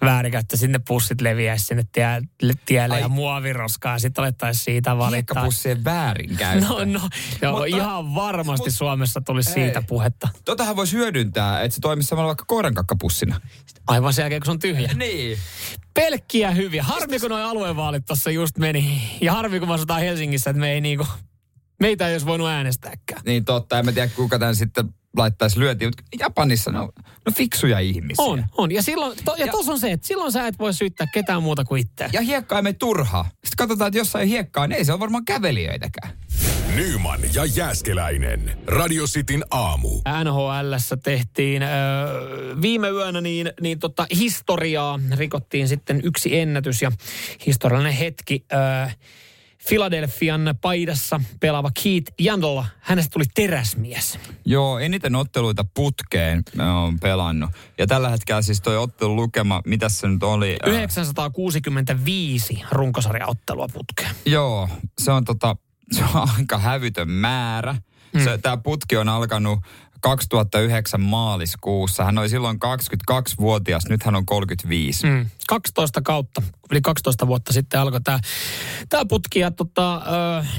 [0.00, 2.22] väärinkäyttö sinne pussit leviäisi sinne tie,
[2.64, 3.00] tielle Ai.
[3.00, 3.98] ja muoviroskaa.
[3.98, 5.10] Sitten alettaisiin siitä valittaa.
[5.34, 6.68] Hiekkapussien väärinkäyttö.
[6.68, 7.08] No, no,
[7.42, 9.54] joo, Mutta- ihan varmasti mut- Suomessa tulisi Ei.
[9.54, 10.28] siitä puhetta.
[10.44, 13.40] Totahan voisi hyödyntää, että se toimisi samalla vaikka koirankakkapussina.
[13.86, 14.90] Aivan sen jälkeen, kun se on tyhjä.
[14.94, 15.38] Niin.
[15.94, 16.82] Pelkkiä hyviä.
[16.82, 19.02] Harmi, kun nuo aluevaalit tuossa just meni.
[19.20, 21.06] Ja harmi, kun asutaan Helsingissä, että me ei niinku...
[21.80, 23.22] Meitä ei olisi voinut äänestääkään.
[23.24, 26.92] Niin totta, en mä tiedä kuka tämän sitten laittaisi lyötiin, mutta Japanissa ne on,
[27.26, 28.24] no fiksuja ihmisiä.
[28.24, 28.72] On, on.
[28.72, 31.42] Ja, silloin, to, ja, ja tuossa on se, että silloin sä et voi syyttää ketään
[31.42, 32.10] muuta kuin itseä.
[32.12, 33.24] Ja hiekkaa ei mene turhaa.
[33.24, 36.12] Sitten katsotaan, että jossain hiekkaa, niin ei se ole varmaan kävelijöitäkään.
[36.76, 38.58] Nyman ja Jääskeläinen.
[38.66, 39.88] Radio Cityn aamu.
[40.24, 41.66] NHLssä tehtiin ö,
[42.62, 46.92] viime yönä niin, niin tota, historiaa, rikottiin sitten yksi ennätys ja
[47.46, 48.44] historiallinen hetki.
[48.52, 48.90] Ö,
[49.68, 54.18] Philadelphian paidassa pelaava Keith Jandolla, hänestä tuli teräsmies.
[54.44, 56.42] Joo, eniten otteluita putkeen
[56.84, 57.50] on pelannut.
[57.78, 60.56] Ja tällä hetkellä siis toi ottelu lukema, mitä se nyt oli?
[60.66, 64.10] 965 runkosarjaottelua putkeen.
[64.26, 64.68] Joo,
[65.00, 65.56] se on tota,
[65.92, 67.72] se on aika hävytön määrä.
[68.12, 68.20] Mm.
[68.42, 69.58] Tämä putki on alkanut
[70.02, 72.04] 2009 maaliskuussa.
[72.04, 75.06] Hän oli silloin 22-vuotias, nyt hän on 35.
[75.06, 75.26] Mm.
[75.48, 78.18] 12 kautta, yli 12 vuotta sitten alkoi tämä
[78.88, 79.38] tää putki.
[79.38, 80.00] Ja tota, ö,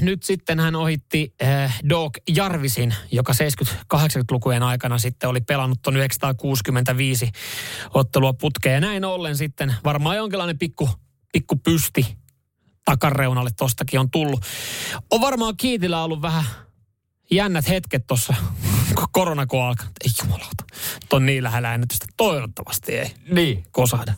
[0.00, 7.30] nyt sitten hän ohitti äh, Dog Jarvisin, joka 70-80-lukujen aikana sitten oli pelannut tuon 965
[7.94, 8.74] ottelua putkeen.
[8.74, 10.88] Ja näin ollen sitten varmaan jonkinlainen pikku,
[11.32, 12.16] pikku pysti
[12.84, 14.40] takareunalle tostakin on tullut.
[15.10, 16.44] On varmaan Kiitillä ollut vähän
[17.30, 18.34] jännät hetket tuossa
[19.12, 19.86] korona kun alkaa.
[19.86, 20.64] Ei jumalauta.
[21.12, 22.06] On niin lähellä ennätystä.
[22.16, 23.14] Toivottavasti ei.
[23.30, 23.64] Niin.
[23.70, 24.14] Kosahda.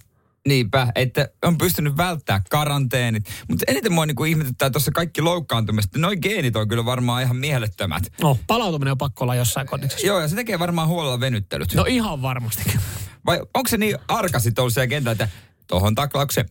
[0.48, 3.24] Niinpä, että on pystynyt välttämään karanteenit.
[3.48, 5.96] Mutta eniten mua niin ihmetyttää tuossa kaikki loukkaantumiset.
[5.96, 8.02] Noin geenit on kyllä varmaan ihan mielettömät.
[8.22, 10.07] No, palautuminen on pakko olla jossain kondiksessa.
[10.07, 11.74] Joo, ja se tekee varmaan huolella venyttelyt.
[11.74, 12.62] No ihan varmasti.
[13.26, 15.28] Vai onko se niin arkasit ollut siellä kentällä, että
[15.66, 16.50] tohon taklaukseen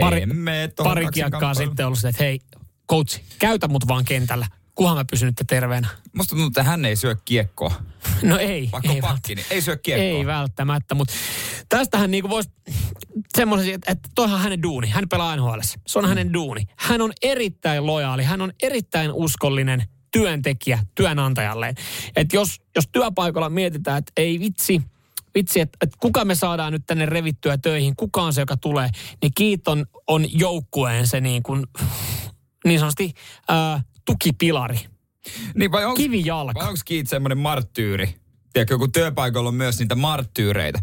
[0.00, 0.22] pari,
[0.76, 2.40] pari kiekkaa sitten ollut se, että hei,
[2.90, 4.46] coach, käytä mut vaan kentällä
[4.76, 5.88] Kuhan mä pysyn nyt terveenä?
[6.12, 7.74] Musta tuntuu, että hän ei syö kiekkoa.
[8.22, 8.68] No ei.
[8.72, 10.18] Vaikka ei pakki, niin ei syö kiekkoa.
[10.18, 11.14] Ei välttämättä, mutta
[11.68, 12.50] tästähän niinku voisi
[13.36, 14.88] semmoisen, että, että toihan hänen duuni.
[14.88, 15.60] Hän pelaa NHL.
[15.86, 16.08] Se on mm.
[16.08, 16.64] hänen duuni.
[16.76, 18.24] Hän on erittäin lojaali.
[18.24, 21.74] Hän on erittäin uskollinen työntekijä työnantajalleen.
[22.16, 24.82] Että jos, jos työpaikalla mietitään, että ei vitsi,
[25.34, 28.88] vitsi, että, että kuka me saadaan nyt tänne revittyä töihin, kuka on se, joka tulee,
[29.22, 31.66] niin Kiiton on joukkueen se niin kuin,
[32.64, 33.14] niin sanotusti
[33.48, 34.78] ää, tukipilari.
[35.54, 36.60] Niin vai onks, Kivijalka.
[36.60, 38.14] Vai onko Kiit semmoinen marttyyri?
[38.52, 40.78] Tiedätkö, kun työpaikalla on myös niitä marttyyreitä.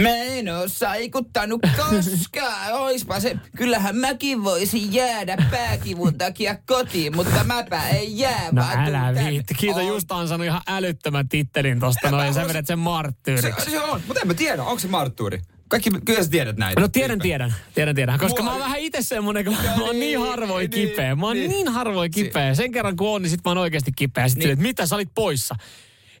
[0.00, 2.72] Mä en oo saikuttanut koskaan.
[2.82, 3.36] Oispa se.
[3.56, 8.48] Kyllähän mäkin voisin jäädä pääkivun takia kotiin, mutta mäpä ei jää.
[8.52, 9.54] No älä viitti.
[9.54, 9.86] Kiito, on.
[9.86, 13.64] just ansannut ihan älyttömän tittelin tosta noin sä vedät sen marttyyriksi.
[13.64, 15.40] Se, se on, mutta en mä tiedä, onko se marttyyri.
[15.74, 16.80] Kaikki, kyllä sä tiedät näitä.
[16.80, 17.54] No tiedän, tiedän.
[17.74, 18.18] Tiedän, tiedän.
[18.18, 18.50] Koska Mua...
[18.50, 21.14] mä oon vähän itse semmonen, kun mä oon niin harvoin niin, kipeä.
[21.14, 22.54] Mä oon niin, niin harvoin kipeä.
[22.54, 24.28] Sen kerran kun on, niin sit mä oon oikeasti kipeä.
[24.28, 24.52] Sitten niin.
[24.52, 25.54] että mitä sä olit poissa?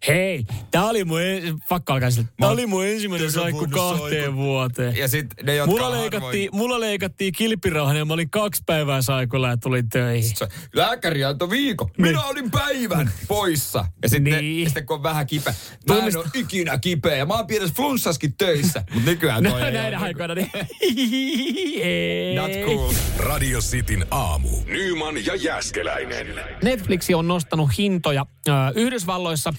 [0.08, 1.58] Hei, tää oli mun, en...
[1.70, 4.36] alkaa sille, tää oli mun ensimmäinen saikku kahteen saiku.
[4.36, 4.96] vuoteen.
[4.96, 6.62] Ja sit ne, jotka mulla leikattiin, harvoin...
[6.62, 10.30] mulla leikattiin kilpirauhan ja mä olin kaksi päivää saikulla ja tulin töihin.
[10.74, 11.86] Lääkäri antoi viikon.
[11.86, 12.08] Niin.
[12.08, 13.84] Minä olin päivän poissa.
[14.02, 14.66] Ja sitten, niin.
[14.66, 15.54] sitten kun on vähän kipeä.
[15.88, 16.16] Mä Tunnist...
[16.16, 17.16] en ole ikinä kipeä.
[17.16, 18.84] Ja mä oon pienessä flunssaskin töissä.
[18.94, 20.50] Mutta nykyään toi no, ei Näinä aikoina niin.
[22.40, 22.92] Not cool.
[23.18, 24.48] Radio Cityn aamu.
[24.66, 26.26] Nyman ja Jäskeläinen.
[26.62, 29.54] Netflix on nostanut hintoja äh, Yhdysvalloissa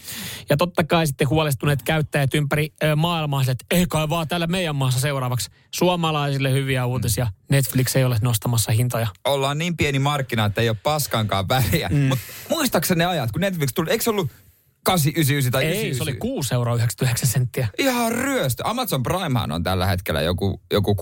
[0.50, 5.00] ja totta kai sitten huolestuneet käyttäjät ympäri maailmaa, että ei kai vaan täällä meidän maassa
[5.00, 7.28] seuraavaksi suomalaisille hyviä uutisia.
[7.52, 9.08] Netflix ei ole nostamassa hintoja.
[9.26, 11.90] Ollaan niin pieni markkina, että ei ole paskankaan väliä.
[11.92, 11.98] Mm.
[11.98, 14.32] Mutta muistaakseni ne ajat, kun Netflix tuli, eikö se ollut
[14.84, 15.98] 899 tai Ei, 99?
[15.98, 17.68] se oli 6 euroa 99 senttiä.
[17.78, 18.64] Ihan ryöstö.
[18.66, 20.96] Amazon Primehan on tällä hetkellä joku, joku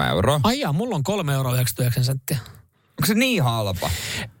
[0.00, 0.40] 6-7 euroa.
[0.42, 2.38] Ai jaa, mulla on 3 euroa 99 senttiä.
[2.88, 3.90] Onko se niin halpa?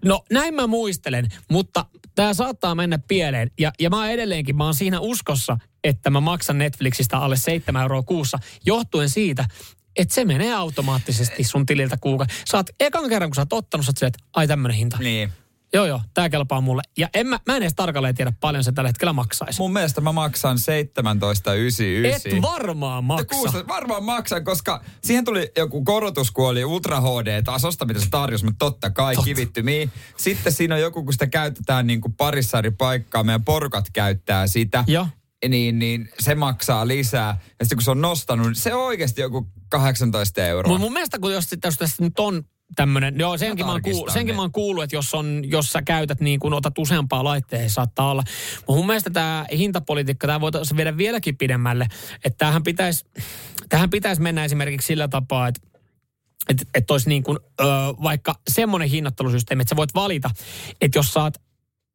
[0.04, 1.86] No näin mä muistelen, mutta
[2.18, 3.50] tämä saattaa mennä pieleen.
[3.58, 8.02] Ja, ja mä edelleenkin, mä oon siinä uskossa, että mä maksan Netflixistä alle 7 euroa
[8.02, 9.44] kuussa, johtuen siitä,
[9.96, 12.34] että se menee automaattisesti sun tililtä kuukausi.
[12.46, 14.98] Saat ekan kerran, kun sä oot ottanut, sä oot että ai tämmönen hinta.
[14.98, 15.32] Niin.
[15.72, 16.82] Joo, joo, tää kelpaa mulle.
[16.98, 19.60] Ja en mä, mä en edes tarkalleen tiedä paljon se tällä hetkellä maksaisi.
[19.60, 22.36] Mun mielestä mä maksan 17,99.
[22.36, 23.24] Et varmaan maksa.
[23.24, 28.44] Kuusta, varmaan maksan, koska siihen tuli joku korotus, kun oli Ultra HD-tasosta, mitä se tarjosi,
[28.44, 29.24] mutta totta kai totta.
[29.24, 29.90] kivittymiin.
[30.16, 34.46] Sitten siinä on joku, kun sitä käytetään niin kuin parissa eri paikkaa, meidän porukat käyttää
[34.46, 34.84] sitä.
[34.86, 35.06] Joo
[35.48, 37.40] niin, niin se maksaa lisää.
[37.58, 40.68] Ja sitten kun se on nostanut, niin se on oikeasti joku 18 euroa.
[40.68, 42.44] Mutta mun mielestä, kun jos, jos tässä nyt on
[42.76, 45.82] tämmöinen, joo senkin mä, oon kuullut, senkin mä oon kuullut, että jos, on, jos sä
[45.82, 48.22] käytät niin kuin otat useampaa laitteeseen, saattaa olla.
[48.56, 51.86] Mutta mun mielestä tämä hintapolitiikka, tämä voitaisiin viedä vieläkin pidemmälle.
[52.24, 53.06] Että tähän pitäisi,
[53.68, 55.68] tähän pitäisi mennä esimerkiksi sillä tapaa, että
[56.48, 57.64] että et olisi niin kuin, ö,
[58.02, 60.30] vaikka semmoinen hinnoittelusysteemi, että sä voit valita,
[60.80, 61.34] että jos saat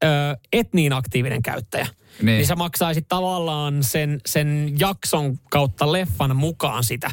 [0.04, 0.06] ö,
[0.52, 1.86] et niin aktiivinen käyttäjä,
[2.22, 2.26] niin.
[2.26, 2.46] Niin.
[2.46, 7.10] sä maksaisit tavallaan sen, sen jakson kautta leffan mukaan sitä.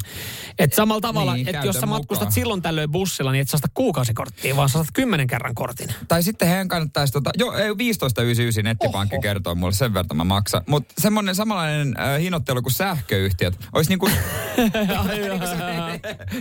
[0.58, 2.32] Et samalla tavalla, Niin, että jos sä matkustat mukaan.
[2.32, 5.88] silloin tällöin bussilla, niin et saa sitä kuukausikorttia, vaan sä saat kymmenen kerran kortin.
[6.08, 7.74] Tai sitten heidän kannattaisi, tota, joo, ei, 15,99
[8.62, 9.22] nettipankki Oho.
[9.22, 10.62] kertoo mulle, sen verran mä maksan.
[10.66, 14.06] Mutta semmoinen samanlainen äh, hinnoittelu kuin sähköyhtiöt, olisi niinku,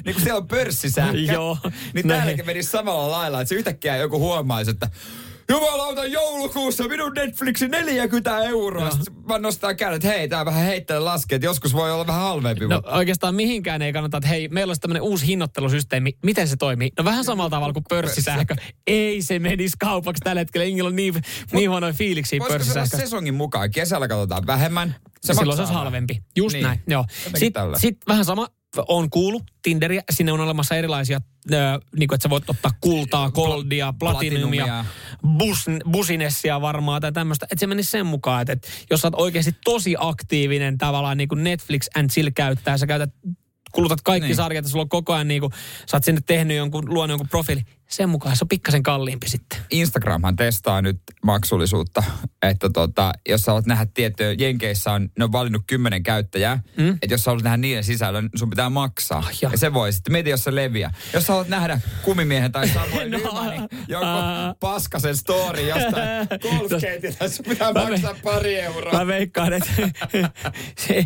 [0.06, 1.18] niin kuin siellä on pörssisähkö.
[1.18, 1.58] Joo.
[1.94, 4.90] Niin täälläkin menisi samalla lailla, että se yhtäkkiä joku huomaisi, että
[5.52, 8.82] Jumalauta, joulukuussa minun Netflixi 40 euroa.
[8.82, 8.92] Joo.
[8.92, 12.68] Sitten Mä nostan kädet, hei, tää vähän heittele laskee, että joskus voi olla vähän halvempi.
[12.68, 16.14] No mutta- oikeastaan mihinkään ei kannata, että hei, meillä olisi tämmöinen uusi hinnoittelusysteemi.
[16.24, 16.92] Miten se toimii?
[16.98, 18.56] No vähän samalla tavalla kuin pörssisähkö.
[18.88, 20.66] Ei se menisi kaupaksi tällä hetkellä.
[20.66, 21.14] Ingilla on niin,
[21.54, 23.72] niin huonoja fiiliksiä Voisiko se sesongin mukaan?
[23.72, 24.96] Kesällä katsotaan vähemmän.
[25.22, 26.24] Se Silloin se olisi halvempi.
[26.36, 26.64] Just Niin.
[26.64, 27.06] näin, joo.
[27.38, 28.48] Sitten sit vähän sama
[28.88, 30.04] on kuulu Tinderiä.
[30.12, 31.22] Sinne on olemassa erilaisia,
[31.54, 34.86] äh, niin kuin, että sä voit ottaa kultaa, goldia, platinumia, platinumia.
[35.38, 37.46] bus, businessia varmaan tai tämmöistä.
[37.46, 41.30] Että se menisi sen mukaan, että, että jos sä oot oikeasti tosi aktiivinen tavallaan niin
[41.30, 43.14] kuin Netflix and chill käyttää, sä käytät
[43.72, 44.36] kulutat kaikki niin.
[44.36, 45.54] sarjat ja sulla on koko ajan niin kuin,
[45.92, 47.62] sä oot sinne tehnyt jonkun, luonut jonkun profiili.
[47.92, 49.60] Sen mukaan se on pikkasen kalliimpi sitten.
[49.72, 52.04] Instagramhan testaa nyt maksullisuutta,
[52.42, 56.90] että tota, jos sä haluat nähdä tiettyjä, Jenkeissä on, ne on valinnut kymmenen käyttäjää, mm.
[56.90, 59.20] että jos sä haluat nähdä niiden sisällön, sun pitää maksaa.
[59.20, 60.94] Ah, ja se voi sitten, mieti jos se leviää.
[61.14, 63.18] Jos sä haluat nähdä kumimiehen tai Samuel No.
[63.18, 64.56] Nymanin, joku Ah.
[64.60, 66.28] paskasen story jostain
[66.70, 68.94] golfkeitiltä, sun pitää Mä me- maksaa pari euroa.
[68.94, 69.70] Mä veikkaan, että
[70.88, 71.06] se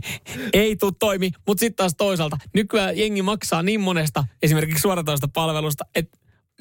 [0.53, 1.31] ei tule toimi.
[1.47, 6.17] Mutta sitten taas toisaalta, nykyään jengi maksaa niin monesta esimerkiksi suoratoista palvelusta, että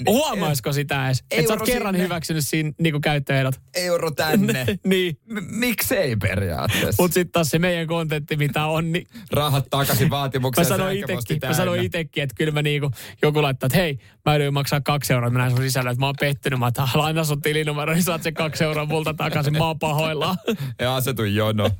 [0.08, 1.24] huomaisiko sitä edes?
[1.30, 2.04] Että sä oot kerran sinne.
[2.04, 3.54] hyväksynyt siinä niin käyttöehdot.
[3.74, 4.66] Euro tänne.
[4.86, 5.18] niin.
[5.26, 7.02] M- miksei periaatteessa?
[7.02, 10.66] Mutta sitten taas se meidän kontentti, mitä on, niin Rahat takaisin mä vaatimukseen.
[10.66, 12.90] sanoin sähköposti itekin, mä sanoin itekin, että kyllä mä niinku,
[13.22, 16.06] joku laittaa, että hei, mä yritän maksaa kaksi euroa, mä näen sun sisällä, että mä
[16.06, 19.66] oon pettynyt, mä oon, laina sun tilinumero, niin saat sen kaksi euroa multa takaisin, mä
[19.66, 20.36] oon pahoillaan.
[20.80, 21.70] Ja asetu jono.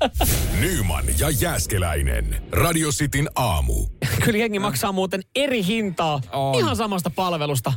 [0.61, 2.43] Nyman ja Jääskeläinen.
[2.53, 3.87] Radio Cityn aamu.
[4.25, 6.59] kyllä jengi maksaa muuten eri hintaa On.
[6.59, 7.73] ihan samasta palvelusta.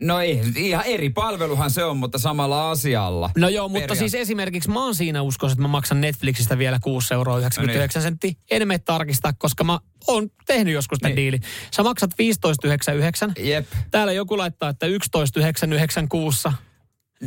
[0.00, 3.30] No ei, ihan eri palveluhan se on, mutta samalla asialla.
[3.36, 6.78] No joo, mutta Periaat- siis esimerkiksi mä oon siinä uskossa, että mä maksan Netflixistä vielä
[6.82, 8.32] 6 euroa 99 No senttiä.
[8.50, 11.16] En mene tarkistaa, koska mä oon tehnyt joskus tämän Niin.
[11.16, 11.40] diilin.
[11.76, 13.32] Sä maksat 15,99.
[13.38, 13.66] Jep.
[13.90, 16.52] Täällä joku laittaa, että 11,999 kuussa.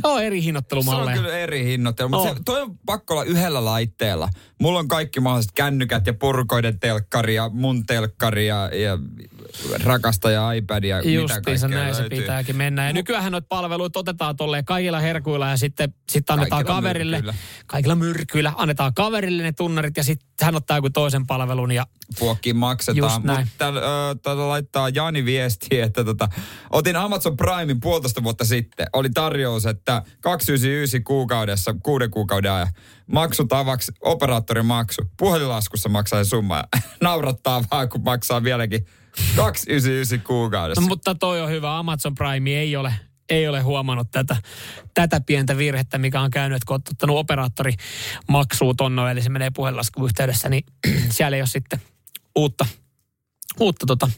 [0.04, 1.16] Joo, eri Se on hinnoittelumalleja.
[1.16, 2.36] kyllä eri hinnoittelu, mutta On.
[2.36, 4.28] se, toi on pakko olla yhdellä laitteella.
[4.60, 8.98] Mulla on kaikki mahdolliset kännykät ja purkoiden telkkari ja mun telkkari ja, ja
[9.84, 12.20] rakastaja iPad ja mitä Justiinsa kaikkea näin se löytyy.
[12.20, 12.86] pitääkin mennä.
[12.86, 17.16] Ja nykyään noita palveluita otetaan tolleen kaikilla herkuilla ja sitten sit annetaan Kaikilla kaverille.
[17.16, 17.34] myrkyillä.
[17.66, 18.52] Kaikilla myrkyillä.
[18.56, 21.86] Annetaan kaverille ne tunnarit ja sitten hän ottaa joku toisen palvelun ja
[22.18, 23.22] Puokkiin maksetaan.
[23.22, 23.72] Mutta
[24.22, 26.28] täällä laittaa Jani viesti, että tota,
[26.70, 28.86] otin Amazon Primein puolitoista vuotta sitten.
[28.92, 29.79] Oli tarjous, että
[30.20, 32.68] 299 kuukaudessa, kuuden kuukauden ajan.
[33.06, 35.02] Maksutavaksi operaattorimaksu.
[35.16, 36.64] Puhelinlaskussa maksaa summa.
[37.02, 38.86] Naurattaa vaan, kun maksaa vieläkin
[39.36, 40.80] 299 kuukaudessa.
[40.80, 41.78] No, mutta toi on hyvä.
[41.78, 42.94] Amazon Prime ei ole,
[43.28, 44.36] ei ole huomannut tätä,
[44.94, 47.72] tätä pientä virhettä, mikä on käynyt, että kun olet ottanut operaattori
[48.28, 50.64] maksuu tonno, eli se menee puhelinlaskun yhteydessä, niin
[51.16, 51.80] siellä ei ole sitten
[52.36, 52.66] uutta,
[53.60, 54.10] uutta tota,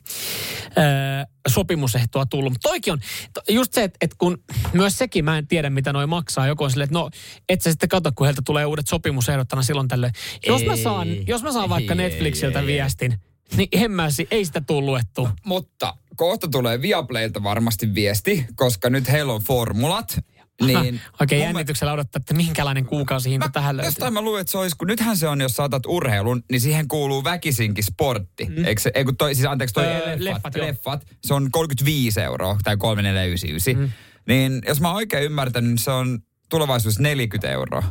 [0.76, 2.53] ää, sopimusehtoa tullut.
[2.53, 3.01] Mutta toikin on
[3.49, 6.47] just se, että, että kun myös sekin, mä en tiedä mitä noi maksaa.
[6.47, 7.11] Joku on silleen, että no
[7.49, 10.12] et sä sitten katso, kun heiltä tulee uudet sopimusehdot aina silloin tällöin.
[10.47, 12.66] Jos mä saan, jos mä saan vaikka Ei, Netflixiltä ei, ei.
[12.66, 13.20] viestin,
[13.57, 15.30] niin en mä, ei sitä tule luettua.
[15.45, 20.24] Mutta kohta tulee Viaplaylta varmasti viesti, koska nyt heillä on formulat.
[20.66, 23.88] Niin Oikein mi- jännityksellä odottaa, että minkälainen kuukausihinta tähän löytyy.
[23.88, 26.88] Jostain mä luin, että se olisi, kun nythän se on, jos saatat urheilun, niin siihen
[26.88, 28.44] kuuluu väkisinkin sportti.
[28.44, 28.64] Mm.
[28.64, 30.66] Eikö se, ei kun toi, siis anteeksi, toi Öö, leffat, leffat, joo.
[30.66, 33.76] leffat, se on 35 euroa tai 3499.
[33.82, 33.92] Mm.
[34.28, 37.82] Niin jos mä oon oikein ymmärtänyt, niin se on tulevaisuudessa 40 euroa.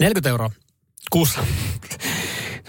[0.00, 0.50] 40 euroa
[1.10, 1.40] kuussa.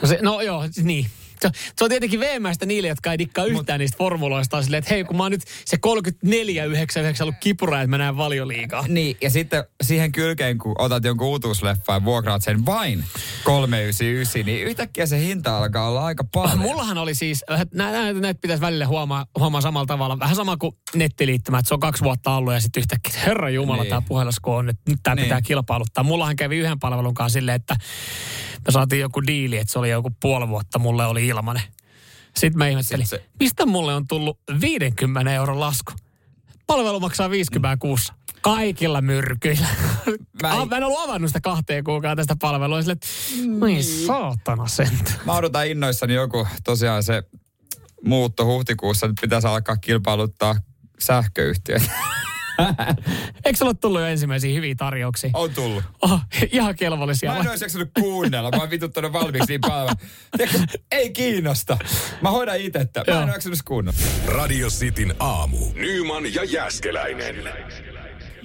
[0.01, 1.05] No, se, no joo, siis niin.
[1.41, 4.61] Se, se on tietenkin veemäistä niille, jotka ei dikkaa yhtään niistä formuloista.
[4.61, 8.85] Silleen, että hei, kun mä oon nyt se 34,99 ollut kipura, että mä näen valioliigaa.
[8.87, 13.03] Niin, ja sitten siihen kylkeen, kun otat jonkun uutuusleffan ja vuokraat sen vain
[13.43, 16.59] 399, niin yhtäkkiä se hinta alkaa olla aika paljon.
[16.59, 20.19] Mullahan oli siis, näitä, näitä, näitä pitäisi välillä huomaa, huomaa samalla tavalla.
[20.19, 23.49] Vähän sama kuin nettiliittymä, että se on kaksi vuotta ollut ja sitten yhtäkkiä, että herra
[23.49, 23.89] jumala, Niin.
[23.89, 25.23] tämä puhelasku on, että nyt tämä niin.
[25.23, 26.03] pitää kilpailuttaa.
[26.03, 27.75] Mullahan kävi yhden palvelun kanssa silleen, että
[28.65, 31.63] me saatiin joku diili, että se oli joku puoli vuotta, mulle oli ilmanen.
[32.35, 35.91] Sitten mä ihmettelin, Sitten se- mistä mulle on tullut 50 euron lasku?
[36.67, 38.13] Palvelu maksaa 50 kuussa.
[38.41, 39.67] Kaikilla myrkyillä.
[40.41, 42.81] Mä en- mä en ollut avannut sitä kahteen kuukautta tästä palvelua.
[42.81, 43.07] Sille, että,
[43.65, 45.11] Oi saatana sentä.
[45.25, 47.23] Mä odotan innoissani joku, tosiaan se
[48.05, 50.55] muutto huhtikuussa, nyt pitäisi alkaa kilpailuttaa
[50.99, 51.83] sähköyhtiöt.
[53.45, 55.29] Eikö sulla ole tullut jo ensimmäisiä hyviä tarjouksia?
[55.33, 55.83] On tullut.
[56.01, 56.19] Oh,
[56.51, 57.31] ihan kelvollisia.
[57.31, 58.51] Mä en olisi jaksanut kuunnella.
[58.51, 59.95] Mä oon vituttanut valmiiksi niin paljon.
[60.91, 61.77] Ei kiinnosta.
[62.21, 62.79] Mä hoidan itse.
[62.79, 63.27] Mä en Joo.
[63.27, 63.99] jaksanut kuunnella.
[64.25, 65.57] Radio Cityn aamu.
[65.73, 67.35] Nyman ja Jäskeläinen.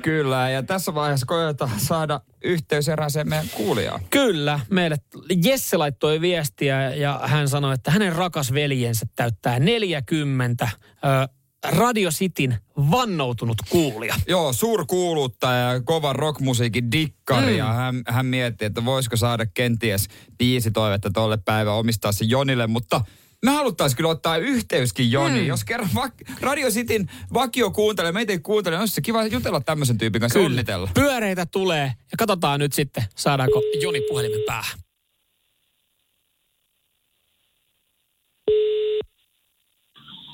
[0.03, 4.01] Kyllä, ja tässä vaiheessa koetaan saada yhteys erääseen meidän kuulijaan.
[4.11, 4.97] Kyllä, meille
[5.45, 11.29] Jesse laittoi viestiä ja hän sanoi, että hänen rakas veljensä täyttää 40 ö,
[11.69, 12.57] Radio Cityn
[12.91, 14.15] vannoutunut kuulija.
[14.29, 17.53] Joo, suurkuuluttaja ja kovan rockmusiikin dikkari.
[17.53, 17.59] Mm.
[17.59, 20.09] Ja hän, hän mietti, että voisiko saada kenties
[20.39, 23.01] biisitoivetta tolle päivä omistaa se Jonille, mutta
[23.45, 25.41] me haluttaisiin kyllä ottaa yhteyskin Joni.
[25.41, 25.47] Mm.
[25.47, 29.99] Jos kerran va- Radio Cityn vakio kuuntelee, meitä ei kuuntele, olisi se kiva jutella tämmöisen
[29.99, 30.89] tyypin kanssa onnitella.
[30.95, 34.79] Pyöreitä tulee ja katsotaan nyt sitten, saadaanko Joni puhelimen päähän.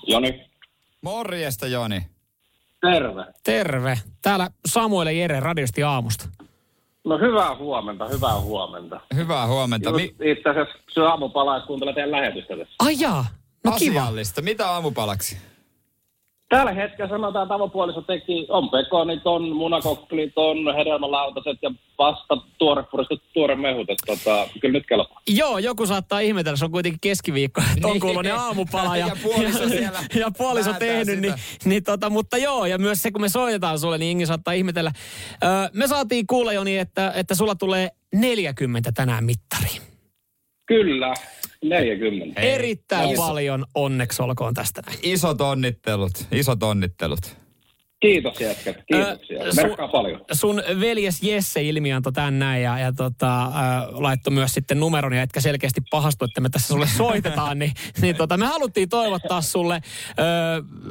[0.09, 0.46] Joni,
[1.07, 2.07] Morjesta Joni.
[2.81, 3.25] terve.
[3.45, 3.99] Terve.
[4.23, 6.29] Täällä Samuel ja Jere radiosti aamusta.
[7.05, 9.01] No hyvää huomenta, hyvää huomenta.
[9.15, 9.93] Hyvää huomenta.
[9.93, 12.75] Mi- itse asiassa syö aamupalaa ja kuuntelen teidän lähetystä tässä.
[12.79, 13.27] Ai jaa,
[13.65, 14.13] no kiva.
[14.41, 15.39] Mitä aamupalaksi?
[16.49, 22.83] Tällä hetkellä sanotaan, että avopuoliso teki, on pekonit, on munakokkelit, on hedelmälautaset ja vasta tuore
[22.91, 23.91] puristettu tuore mehut.
[23.91, 25.21] Että tota, kyllä nyt kelpaa.
[25.29, 28.01] Joo, joku saattaa ihmetellä, se on kuitenkin keskiviikko, että on Niin.
[28.01, 31.35] kuulonen aamupala ja, Ja puoliso siellä ja puoliso tehnyt, niin,
[31.65, 34.93] niin tota, mutta joo, ja myös se kun me soitetaan sulle, niin Ingi saattaa ihmetellä.
[35.45, 39.83] Öö, me saatiin kuulla Joni, että, että sulla tulee 40 tänään mittariin.
[40.67, 41.15] Kyllä,
[41.65, 42.41] 40.
[42.41, 44.83] Hei, Erittäin iso- paljon onneksi olkoon tästä.
[45.03, 47.37] Isot onnittelut, isot onnittelut.
[48.01, 49.43] Kiitos jätkät, kiitoksia.
[49.43, 50.21] Ö, Merkkaa paljon.
[50.33, 53.53] Sun veljes Jesse ilmiantoi tän näin ja, ja tota, äh,
[53.91, 58.17] laittoi myös sitten numeron ja etkä selkeästi pahastu, että me tässä sulle soitetaan, niin, niin
[58.17, 59.83] tota, me haluttiin toivottaa sulle äh,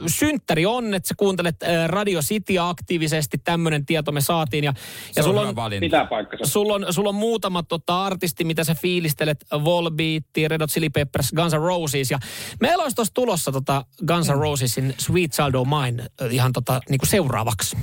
[0.07, 4.73] synttäri onnet, sä kuuntelet äh, Radio City aktiivisesti, tämmöinen tieto me saatiin ja,
[5.15, 5.55] ja sulla on.
[6.43, 11.31] Sulla on, sulla on muutama tota, artisti, mitä sä fiilistelet, Volbeat, Red Hot Chili Peppers,
[11.35, 12.11] Guns N' Roses.
[12.11, 12.19] Ja
[12.59, 16.81] meillä olisi tuossa tulossa tota Guns N' Rosesin Sweet Child O' Mine äh, ihan tota,
[16.95, 17.77] niinku seuraavaksi.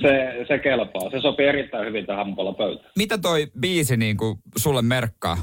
[0.00, 1.10] Se, se kelpaa.
[1.10, 2.90] Se sopii erittäin hyvin tähän aamupala pöytään.
[2.96, 5.36] Mitä toi biisi niin kuin sulle merkkaa?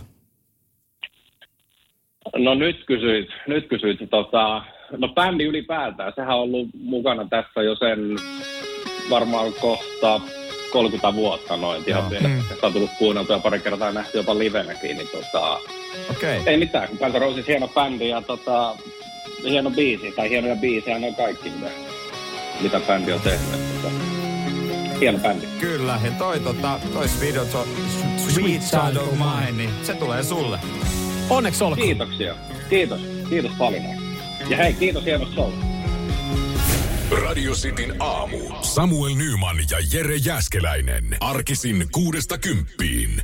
[2.37, 4.63] No nyt kysyit, nyt kysyit tota,
[4.97, 7.99] no bändi ylipäätään, sehän on ollut mukana tässä jo sen
[9.09, 10.21] varmaan kohta
[10.71, 12.09] 30 vuotta noin ihan Joo.
[12.09, 12.53] pienestä.
[12.53, 15.53] Sitä on tullut kuunneltua pari kertaa ja nähty jopa livenäkin, niin tota,
[16.11, 16.37] Okei.
[16.39, 16.53] Okay.
[16.53, 18.75] ei mitään, kun Guns Roses hieno bändi ja tota,
[19.43, 21.71] hieno biisi, tai hienoja biisejä, ne on kaikki, mitä,
[22.61, 23.81] mitä bändi on tehnyt.
[23.81, 23.95] Tota,
[24.99, 25.47] hieno bändi.
[25.59, 27.35] Kyllä, ja toi, tota, toi Sweet,
[28.17, 30.59] Sweet Child of Mine, niin se tulee sulle.
[31.29, 31.87] Onneksi olkoon.
[31.87, 32.35] Kiitoksia.
[32.69, 33.01] Kiitos.
[33.29, 33.83] Kiitos paljon.
[34.49, 35.65] Ja hei, kiitos hienosta showsta.
[37.25, 38.37] Radio Cityn aamu.
[38.61, 41.17] Samuel Nyman ja Jere Jäskeläinen.
[41.19, 43.21] Arkisin kuudesta kymppiin.